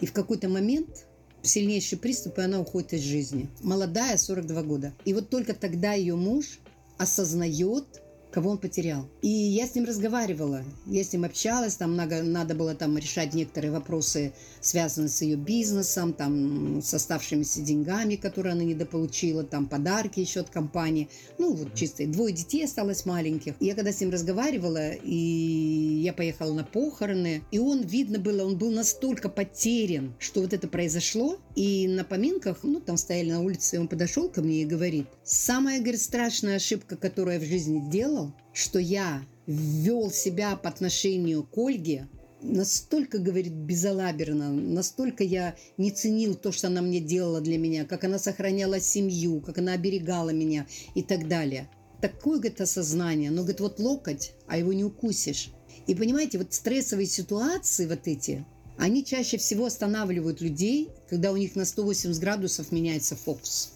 и 0.00 0.06
в 0.06 0.12
какой-то 0.12 0.48
момент 0.48 1.06
сильнейший 1.42 1.98
приступ, 1.98 2.38
и 2.38 2.42
она 2.42 2.60
уходит 2.60 2.92
из 2.92 3.00
жизни. 3.00 3.50
Молодая, 3.60 4.16
42 4.16 4.62
года. 4.62 4.94
И 5.04 5.12
вот 5.12 5.30
только 5.30 5.52
тогда 5.52 5.94
ее 5.94 6.14
муж 6.14 6.60
осознает, 6.96 8.02
кого 8.30 8.50
он 8.50 8.58
потерял. 8.58 9.08
И 9.22 9.28
я 9.28 9.66
с 9.66 9.74
ним 9.74 9.84
разговаривала, 9.84 10.62
я 10.86 11.04
с 11.04 11.12
ним 11.12 11.24
общалась, 11.24 11.76
там 11.76 11.96
надо, 11.96 12.22
надо 12.22 12.54
было 12.54 12.74
там 12.74 12.96
решать 12.96 13.34
некоторые 13.34 13.70
вопросы, 13.70 14.32
связанные 14.60 15.08
с 15.08 15.22
ее 15.22 15.36
бизнесом, 15.36 16.12
там 16.12 16.80
с 16.82 16.92
оставшимися 16.94 17.60
деньгами, 17.60 18.16
которые 18.16 18.52
она 18.52 18.64
недополучила, 18.64 19.42
там 19.42 19.68
подарки 19.68 20.20
еще 20.20 20.40
от 20.40 20.50
компании. 20.50 21.08
Ну, 21.38 21.54
вот 21.54 21.74
чисто 21.74 22.06
двое 22.06 22.32
детей 22.32 22.64
осталось 22.64 23.04
маленьких. 23.04 23.54
И 23.60 23.66
я 23.66 23.74
когда 23.74 23.92
с 23.92 24.00
ним 24.00 24.10
разговаривала, 24.10 24.92
и 24.92 26.00
я 26.02 26.12
поехала 26.12 26.52
на 26.54 26.64
похороны, 26.64 27.42
и 27.50 27.58
он, 27.58 27.82
видно 27.82 28.18
было, 28.18 28.44
он 28.44 28.56
был 28.56 28.70
настолько 28.70 29.28
потерян, 29.28 30.14
что 30.18 30.40
вот 30.40 30.52
это 30.52 30.68
произошло, 30.68 31.38
и 31.56 31.88
на 31.88 32.04
поминках, 32.04 32.58
ну, 32.62 32.80
там 32.80 32.96
стояли 32.96 33.30
на 33.30 33.40
улице, 33.40 33.76
и 33.76 33.78
он 33.78 33.88
подошел 33.88 34.28
ко 34.28 34.42
мне 34.42 34.62
и 34.62 34.66
говорит, 34.66 35.06
самая, 35.24 35.80
говорит, 35.80 36.00
страшная 36.00 36.56
ошибка, 36.56 36.96
которую 36.96 37.34
я 37.34 37.40
в 37.40 37.48
жизни 37.48 37.90
делал, 37.90 38.32
что 38.52 38.78
я 38.78 39.22
ввел 39.46 40.10
себя 40.10 40.56
по 40.56 40.68
отношению 40.68 41.42
к 41.42 41.58
Ольге 41.58 42.08
настолько, 42.42 43.18
говорит, 43.18 43.52
безалаберно, 43.52 44.52
настолько 44.52 45.24
я 45.24 45.56
не 45.76 45.90
ценил 45.90 46.34
то, 46.34 46.52
что 46.52 46.68
она 46.68 46.80
мне 46.80 47.00
делала 47.00 47.40
для 47.40 47.58
меня, 47.58 47.84
как 47.84 48.04
она 48.04 48.18
сохраняла 48.18 48.80
семью, 48.80 49.40
как 49.40 49.58
она 49.58 49.72
оберегала 49.72 50.30
меня 50.30 50.66
и 50.94 51.02
так 51.02 51.28
далее. 51.28 51.68
Такое, 52.00 52.38
говорит, 52.38 52.60
осознание. 52.60 53.30
Но, 53.30 53.42
говорит, 53.42 53.60
вот 53.60 53.78
локоть, 53.78 54.32
а 54.46 54.56
его 54.56 54.72
не 54.72 54.84
укусишь. 54.84 55.50
И 55.86 55.94
понимаете, 55.94 56.38
вот 56.38 56.54
стрессовые 56.54 57.06
ситуации 57.06 57.86
вот 57.86 58.06
эти, 58.06 58.46
они 58.76 59.04
чаще 59.04 59.36
всего 59.36 59.66
останавливают 59.66 60.40
людей, 60.40 60.88
когда 61.08 61.32
у 61.32 61.36
них 61.36 61.56
на 61.56 61.64
180 61.64 62.18
градусов 62.20 62.72
меняется 62.72 63.16
фокус. 63.16 63.72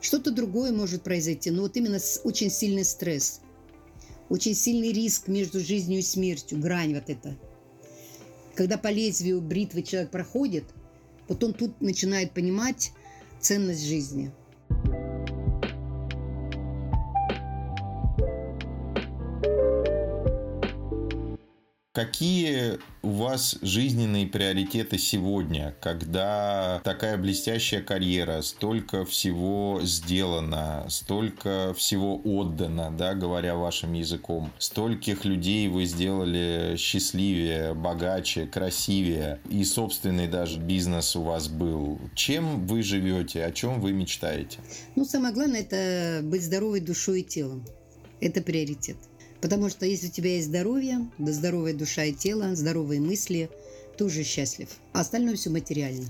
Что-то 0.00 0.30
другое 0.30 0.72
может 0.72 1.02
произойти, 1.02 1.50
но 1.50 1.62
вот 1.62 1.76
именно 1.76 1.98
очень 2.24 2.50
сильный 2.50 2.84
стресс, 2.84 3.40
очень 4.28 4.54
сильный 4.54 4.92
риск 4.92 5.28
между 5.28 5.60
жизнью 5.60 6.00
и 6.00 6.02
смертью, 6.02 6.58
грань 6.58 6.94
вот 6.94 7.08
эта. 7.08 7.36
Когда 8.54 8.78
по 8.78 8.88
лезвию 8.88 9.40
бритвы 9.40 9.82
человек 9.82 10.10
проходит, 10.10 10.64
вот 11.28 11.44
он 11.44 11.52
тут 11.52 11.80
начинает 11.80 12.32
понимать 12.32 12.92
ценность 13.40 13.84
жизни– 13.84 14.32
Какие 22.00 22.78
у 23.02 23.10
вас 23.10 23.58
жизненные 23.60 24.26
приоритеты 24.26 24.96
сегодня, 24.96 25.74
когда 25.82 26.80
такая 26.82 27.18
блестящая 27.18 27.82
карьера, 27.82 28.40
столько 28.40 29.04
всего 29.04 29.80
сделано, 29.82 30.86
столько 30.88 31.74
всего 31.76 32.18
отдано, 32.24 32.90
да, 32.90 33.12
говоря 33.12 33.54
вашим 33.54 33.92
языком, 33.92 34.50
стольких 34.56 35.26
людей 35.26 35.68
вы 35.68 35.84
сделали 35.84 36.76
счастливее, 36.78 37.74
богаче, 37.74 38.46
красивее, 38.46 39.38
и 39.50 39.62
собственный 39.62 40.26
даже 40.26 40.58
бизнес 40.58 41.14
у 41.16 41.22
вас 41.22 41.48
был. 41.48 42.00
Чем 42.14 42.66
вы 42.66 42.82
живете, 42.82 43.44
о 43.44 43.52
чем 43.52 43.78
вы 43.78 43.92
мечтаете? 43.92 44.60
Ну, 44.96 45.04
самое 45.04 45.34
главное– 45.34 45.60
это 45.70 46.20
быть 46.24 46.42
здоровой 46.42 46.80
душой 46.80 47.20
и 47.20 47.24
телом. 47.24 47.62
Это 48.22 48.40
приоритет. 48.40 48.96
Потому 49.40 49.70
что 49.70 49.86
если 49.86 50.08
у 50.08 50.10
тебя 50.10 50.34
есть 50.34 50.48
здоровье, 50.48 51.08
да 51.18 51.32
здоровая 51.32 51.74
душа 51.74 52.04
и 52.04 52.12
тело, 52.12 52.54
здоровые 52.54 53.00
мысли, 53.00 53.50
ты 53.96 54.04
уже 54.04 54.22
счастлив. 54.22 54.68
А 54.92 55.00
остальное 55.00 55.36
все 55.36 55.50
материально. 55.50 56.06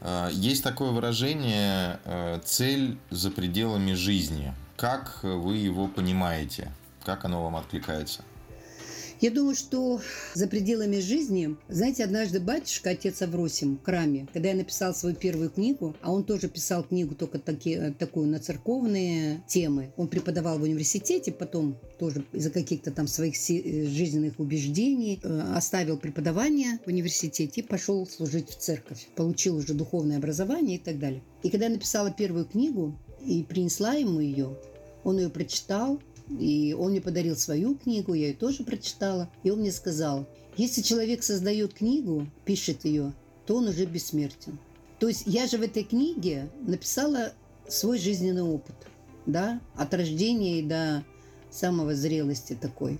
А, 0.00 0.28
есть 0.30 0.62
такое 0.62 0.90
выражение 0.90 2.00
э, 2.04 2.40
«цель 2.44 2.98
за 3.10 3.30
пределами 3.30 3.92
жизни». 3.92 4.54
Как 4.76 5.20
вы 5.22 5.56
его 5.56 5.88
понимаете? 5.88 6.72
Как 7.04 7.24
оно 7.24 7.44
вам 7.44 7.56
откликается? 7.56 8.22
Я 9.20 9.30
думаю, 9.30 9.54
что 9.54 10.00
за 10.32 10.46
пределами 10.46 10.98
жизни, 10.98 11.54
знаете, 11.68 12.04
однажды 12.04 12.40
батюшка, 12.40 12.90
отец 12.90 13.20
Авросим, 13.20 13.76
в 13.76 13.84
храме, 13.84 14.26
когда 14.32 14.48
я 14.48 14.54
написал 14.54 14.94
свою 14.94 15.14
первую 15.14 15.50
книгу, 15.50 15.94
а 16.00 16.10
он 16.10 16.24
тоже 16.24 16.48
писал 16.48 16.84
книгу 16.84 17.14
только 17.14 17.38
таки, 17.38 17.92
такую 17.98 18.28
на 18.28 18.38
церковные 18.38 19.44
темы, 19.46 19.92
он 19.98 20.08
преподавал 20.08 20.58
в 20.58 20.62
университете, 20.62 21.32
потом 21.32 21.76
тоже 21.98 22.24
из-за 22.32 22.48
каких-то 22.48 22.92
там 22.92 23.06
своих 23.06 23.34
жизненных 23.36 24.40
убеждений 24.40 25.20
э, 25.22 25.40
оставил 25.54 25.98
преподавание 25.98 26.78
в 26.82 26.88
университете 26.88 27.60
и 27.60 27.64
пошел 27.64 28.06
служить 28.06 28.48
в 28.48 28.56
церковь. 28.56 29.06
Получил 29.16 29.56
уже 29.56 29.74
духовное 29.74 30.16
образование 30.16 30.76
и 30.76 30.80
так 30.80 30.98
далее. 30.98 31.22
И 31.42 31.50
когда 31.50 31.66
я 31.66 31.72
написала 31.72 32.10
первую 32.10 32.46
книгу 32.46 32.98
и 33.22 33.42
принесла 33.42 33.92
ему 33.92 34.20
ее, 34.20 34.56
он 35.04 35.18
ее 35.18 35.28
прочитал, 35.28 36.00
и 36.38 36.74
он 36.78 36.92
мне 36.92 37.00
подарил 37.00 37.36
свою 37.36 37.74
книгу, 37.76 38.14
я 38.14 38.28
ее 38.28 38.34
тоже 38.34 38.62
прочитала. 38.62 39.30
И 39.42 39.50
он 39.50 39.60
мне 39.60 39.72
сказал, 39.72 40.26
если 40.56 40.82
человек 40.82 41.22
создает 41.22 41.74
книгу, 41.74 42.26
пишет 42.44 42.84
ее, 42.84 43.12
то 43.46 43.56
он 43.56 43.68
уже 43.68 43.84
бессмертен. 43.84 44.58
То 44.98 45.08
есть 45.08 45.22
я 45.26 45.46
же 45.46 45.58
в 45.58 45.62
этой 45.62 45.82
книге 45.82 46.50
написала 46.60 47.32
свой 47.68 47.98
жизненный 47.98 48.42
опыт, 48.42 48.76
да, 49.26 49.60
от 49.74 49.94
рождения 49.94 50.62
до 50.62 51.04
самого 51.50 51.94
зрелости 51.94 52.56
такой. 52.60 52.98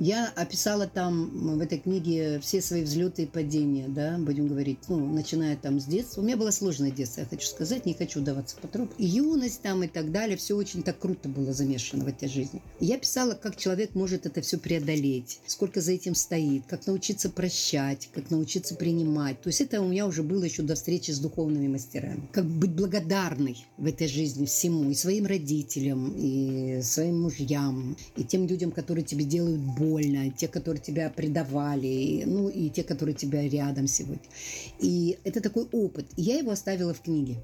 Я 0.00 0.32
описала 0.36 0.86
там 0.86 1.58
в 1.58 1.60
этой 1.60 1.78
книге 1.78 2.38
все 2.40 2.60
свои 2.60 2.82
взлеты 2.82 3.22
и 3.22 3.26
падения, 3.26 3.88
да, 3.88 4.16
будем 4.18 4.46
говорить, 4.46 4.78
ну, 4.86 5.04
начиная 5.12 5.56
там 5.56 5.80
с 5.80 5.86
детства. 5.86 6.20
У 6.20 6.24
меня 6.24 6.36
было 6.36 6.52
сложное 6.52 6.92
детство, 6.92 7.22
я 7.22 7.26
хочу 7.26 7.48
сказать, 7.48 7.84
не 7.84 7.94
хочу 7.94 8.20
даваться 8.20 8.56
по 8.60 8.68
труп. 8.68 8.92
Юность 8.96 9.60
там 9.62 9.82
и 9.82 9.88
так 9.88 10.12
далее, 10.12 10.36
все 10.36 10.56
очень 10.56 10.84
так 10.84 11.00
круто 11.00 11.28
было 11.28 11.52
замешано 11.52 12.04
в 12.04 12.08
этой 12.08 12.28
жизни. 12.28 12.62
Я 12.78 12.96
писала, 12.96 13.34
как 13.34 13.56
человек 13.56 13.96
может 13.96 14.24
это 14.24 14.40
все 14.40 14.56
преодолеть, 14.58 15.40
сколько 15.46 15.80
за 15.80 15.92
этим 15.92 16.14
стоит, 16.14 16.62
как 16.68 16.86
научиться 16.86 17.28
прощать, 17.28 18.08
как 18.14 18.30
научиться 18.30 18.76
принимать. 18.76 19.42
То 19.42 19.48
есть 19.48 19.60
это 19.60 19.80
у 19.80 19.88
меня 19.88 20.06
уже 20.06 20.22
было 20.22 20.44
еще 20.44 20.62
до 20.62 20.76
встречи 20.76 21.10
с 21.10 21.18
духовными 21.18 21.66
мастерами. 21.66 22.28
Как 22.30 22.44
быть 22.44 22.70
благодарной 22.70 23.66
в 23.76 23.86
этой 23.86 24.06
жизни 24.06 24.46
всему, 24.46 24.90
и 24.90 24.94
своим 24.94 25.26
родителям, 25.26 26.14
и 26.16 26.82
своим 26.82 27.22
мужьям, 27.22 27.96
и 28.16 28.22
тем 28.22 28.46
людям, 28.46 28.70
которые 28.70 29.04
тебе 29.04 29.24
делают 29.24 29.60
боль 29.60 29.87
больно, 29.88 30.30
те, 30.30 30.48
которые 30.48 30.82
тебя 30.82 31.10
предавали, 31.10 32.24
ну 32.26 32.48
и 32.48 32.68
те, 32.68 32.82
которые 32.82 33.14
тебя 33.14 33.48
рядом 33.48 33.86
сегодня. 33.86 34.28
И 34.78 35.18
это 35.24 35.40
такой 35.40 35.66
опыт. 35.72 36.06
Я 36.16 36.38
его 36.38 36.50
оставила 36.50 36.94
в 36.94 37.00
книге. 37.00 37.36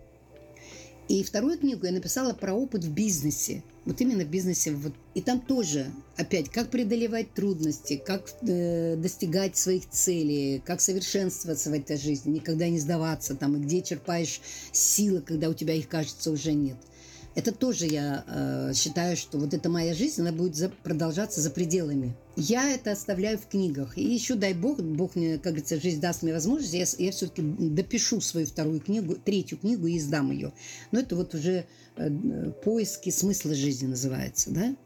И 1.07 1.23
вторую 1.23 1.59
книгу 1.59 1.85
я 1.85 1.93
написала 1.93 2.33
про 2.33 2.55
опыт 2.55 2.83
в 2.85 2.91
бизнесе. 2.91 3.63
Вот 3.85 4.01
именно 4.01 4.25
в 4.25 4.29
бизнесе. 4.29 4.73
Вот. 4.73 4.95
И 5.15 5.21
там 5.21 5.39
тоже, 5.39 5.87
опять, 6.17 6.49
как 6.49 6.71
преодолевать 6.71 7.35
трудности, 7.35 8.03
как 8.05 8.31
э, 8.49 8.97
достигать 8.97 9.57
своих 9.57 9.89
целей, 9.91 10.63
как 10.65 10.81
совершенствоваться 10.81 11.69
в 11.69 11.75
этой 11.75 11.99
жизни, 11.99 12.37
никогда 12.37 12.69
не 12.69 12.79
сдаваться 12.79 13.35
там, 13.35 13.57
и 13.57 13.61
где 13.61 13.83
черпаешь 13.83 14.41
силы, 14.73 15.21
когда 15.21 15.51
у 15.51 15.55
тебя 15.55 15.75
их, 15.75 15.89
кажется, 15.89 16.31
уже 16.31 16.53
нет– 16.53 16.77
это 17.35 17.53
тоже 17.53 17.87
я 17.87 18.25
э, 18.27 18.73
считаю, 18.75 19.17
что 19.17 19.39
вот 19.39 19.55
эта 19.55 19.69
моя 19.69 19.95
жизнь, 19.95 20.21
она 20.21 20.33
будет 20.33 20.55
за, 20.55 20.69
продолжаться 20.69 21.41
за 21.41 21.51
пределами. 21.51 22.15
Я 22.37 22.71
это 22.71 22.93
оставляю 22.93 23.39
в 23.39 23.47
книгах. 23.47 23.99
И 23.99 24.05
еще, 24.05 24.35
дай 24.35 24.55
бог, 24.55 24.81
Бог 24.81 25.17
мне, 25.17 25.35
как 25.35 25.53
говорится, 25.53 25.81
жизнь 25.81 26.01
даст 26.01 26.23
мне 26.23 26.33
возможность, 26.33 26.73
я, 26.73 27.05
я 27.05 27.13
все-таки 27.13 27.43
допишу 27.43 28.21
свою 28.21 28.47
вторую 28.47 28.81
книгу, 28.81 29.17
третью 29.17 29.59
книгу 29.59 29.87
и 29.87 29.99
издам 29.99 30.31
ее. 30.31 30.53
Но 30.93 31.01
это 31.01 31.17
вот 31.17 31.35
уже 31.35 31.67
э, 31.97 32.51
поиски 32.65 33.11
смысла 33.11 33.55
жизни 33.55 33.89
называется, 33.89 34.51
да? 34.51 34.77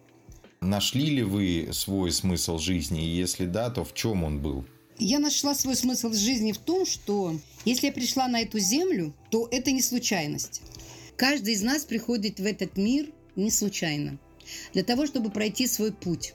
Нашли 0.60 1.06
ли 1.06 1.22
вы 1.22 1.68
свой 1.72 2.10
смысл 2.12 2.58
жизни? 2.58 3.06
И 3.06 3.16
если 3.16 3.46
да, 3.46 3.70
то 3.70 3.84
в 3.84 3.94
чем 3.94 4.24
он 4.24 4.40
был? 4.40 4.64
Я 4.98 5.20
нашла 5.20 5.54
свой 5.54 5.76
смысл 5.76 6.12
жизни 6.12 6.50
в 6.50 6.58
том, 6.58 6.84
что 6.84 7.38
если 7.64 7.86
я 7.86 7.92
пришла 7.92 8.26
на 8.26 8.40
эту 8.40 8.58
землю, 8.58 9.14
то 9.30 9.46
это 9.52 9.70
не 9.70 9.80
случайность. 9.80 10.60
Каждый 11.18 11.54
из 11.54 11.62
нас 11.62 11.84
приходит 11.84 12.38
в 12.38 12.46
этот 12.46 12.76
мир 12.76 13.10
не 13.34 13.50
случайно. 13.50 14.20
Для 14.72 14.84
того, 14.84 15.04
чтобы 15.04 15.30
пройти 15.30 15.66
свой 15.66 15.92
путь, 15.92 16.32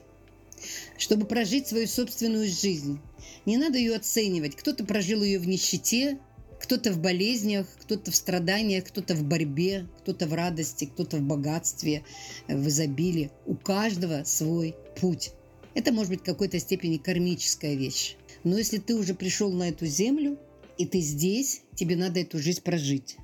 чтобы 0.98 1.26
прожить 1.26 1.68
свою 1.68 1.88
собственную 1.88 2.50
жизнь. 2.50 3.00
Не 3.46 3.56
надо 3.56 3.78
ее 3.78 3.96
оценивать. 3.96 4.58
Кто-то 4.58 4.84
прожил 4.84 5.24
ее 5.24 5.40
в 5.40 5.48
нищете, 5.48 6.20
кто-то 6.60 6.92
в 6.92 7.00
болезнях, 7.00 7.66
кто-то 7.80 8.12
в 8.12 8.16
страданиях, 8.16 8.84
кто-то 8.84 9.16
в 9.16 9.24
борьбе, 9.24 9.88
кто-то 10.02 10.28
в 10.28 10.34
радости, 10.34 10.84
кто-то 10.84 11.16
в 11.16 11.22
богатстве, 11.22 12.04
в 12.50 12.68
изобилии. 12.68 13.32
У 13.46 13.56
каждого 13.56 14.26
свой 14.26 14.76
путь. 15.00 15.32
Это 15.76 15.94
может 15.94 16.12
быть 16.12 16.22
в 16.22 16.26
какой-то 16.26 16.60
степени 16.60 16.98
кармическая 16.98 17.76
вещь. 17.76 18.18
Но 18.44 18.58
если 18.58 18.80
ты 18.80 18.96
уже 18.96 19.14
пришел 19.14 19.50
на 19.54 19.70
эту 19.70 19.86
землю, 19.86 20.38
и 20.78 20.86
ты 20.86 21.00
здесь, 21.00 21.62
тебе 21.74 21.96
надо 21.96 22.20
эту 22.20 22.38
жизнь 22.38 22.62
прожить. 22.62 23.16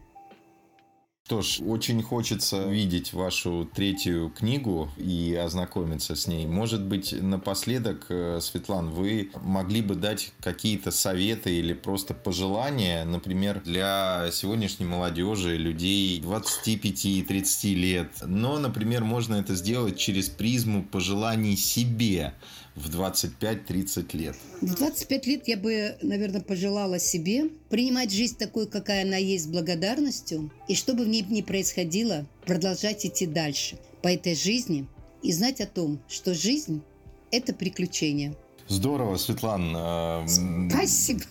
Что 1.29 1.43
ж, 1.43 1.59
очень 1.63 2.01
хочется 2.01 2.67
видеть 2.67 3.13
вашу 3.13 3.69
третью 3.75 4.33
книгу 4.35 4.89
и 4.97 5.35
ознакомиться 5.35 6.15
с 6.15 6.25
ней. 6.25 6.47
Может 6.47 6.83
быть, 6.83 7.13
напоследок, 7.21 8.07
э, 8.09 8.39
Светлан, 8.41 8.89
вы 8.89 9.29
могли 9.43 9.83
бы 9.83 9.93
дать 9.93 10.31
какие-то 10.41 10.89
советы 10.89 11.55
или 11.55 11.73
просто 11.73 12.15
пожелания, 12.15 13.05
например, 13.05 13.61
для 13.63 14.29
сегодняшней 14.31 14.87
молодежи, 14.87 15.55
людей 15.55 16.19
25-30 16.19 17.75
лет. 17.75 18.09
Но, 18.25 18.57
например, 18.57 19.03
можно 19.03 19.35
это 19.35 19.53
сделать 19.53 19.99
через 19.99 20.29
призму 20.29 20.83
пожеланий 20.83 21.55
себе 21.55 22.33
в 22.73 22.89
25-30 22.89 24.17
лет? 24.17 24.35
В 24.61 24.73
25 24.73 25.27
лет 25.27 25.47
я 25.47 25.57
бы, 25.57 25.95
наверное, 26.01 26.41
пожелала 26.41 26.97
себе 26.97 27.49
принимать 27.69 28.11
жизнь 28.11 28.37
такой, 28.37 28.67
какая 28.67 29.03
она 29.03 29.17
есть, 29.17 29.45
с 29.45 29.47
благодарностью, 29.47 30.49
и 30.69 30.75
что 30.75 30.93
бы 30.93 31.03
в 31.03 31.07
ней 31.07 31.25
ни 31.27 31.41
происходило, 31.41 32.25
продолжать 32.45 33.05
идти 33.05 33.25
дальше 33.25 33.77
по 34.03 34.07
этой 34.07 34.35
жизни 34.35 34.87
и 35.23 35.33
знать 35.33 35.59
о 35.59 35.65
том, 35.65 35.99
что 36.07 36.33
жизнь– 36.33 36.83
это 37.31 37.53
приключение. 37.53 38.35
Здорово, 38.67 39.17
Светлан. 39.17 39.73
Э, 39.75 40.27
Спасибо. 40.69 41.21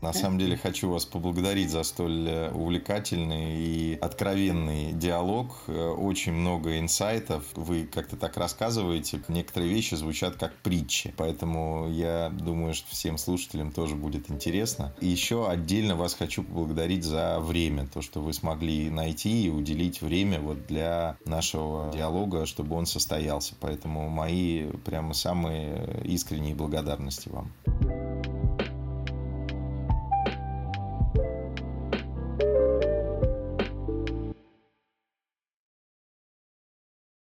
На 0.00 0.12
самом 0.12 0.38
деле 0.38 0.56
хочу 0.56 0.90
вас 0.90 1.04
поблагодарить 1.04 1.70
за 1.70 1.82
столь 1.82 2.28
э, 2.28 2.50
увлекательный 2.52 3.56
и 3.58 3.98
откровенный 4.00 4.92
диалог. 4.92 5.56
Э, 5.66 5.88
очень 5.88 6.32
много 6.32 6.78
инсайтов. 6.78 7.44
Вы 7.54 7.84
как-то 7.84 8.16
так 8.16 8.36
рассказываете. 8.36 9.20
Некоторые 9.26 9.72
вещи 9.72 9.96
звучат 9.96 10.36
как 10.36 10.54
притчи. 10.62 11.12
Поэтому 11.16 11.88
я 11.90 12.30
думаю, 12.30 12.74
что 12.74 12.90
всем 12.90 13.18
слушателям 13.18 13.72
тоже 13.72 13.96
будет 13.96 14.30
интересно. 14.30 14.94
И 15.00 15.06
еще 15.06 15.48
отдельно 15.48 15.96
вас 15.96 16.14
хочу 16.14 16.44
поблагодарить 16.44 17.02
за 17.02 17.40
время. 17.40 17.88
То, 17.92 18.00
что 18.00 18.20
вы 18.20 18.32
смогли 18.32 18.90
найти 18.90 19.46
и 19.46 19.50
уделить 19.50 20.00
время 20.00 20.38
вот 20.38 20.66
для 20.68 21.16
нашего 21.24 21.90
диалога, 21.92 22.46
чтобы 22.46 22.76
он 22.76 22.86
состоялся. 22.86 23.54
Поэтому 23.60 24.08
мои 24.08 24.70
прямо 24.84 25.12
самые 25.12 26.02
искренние 26.04 26.54
благодарности 26.54 27.28
вам. 27.28 28.37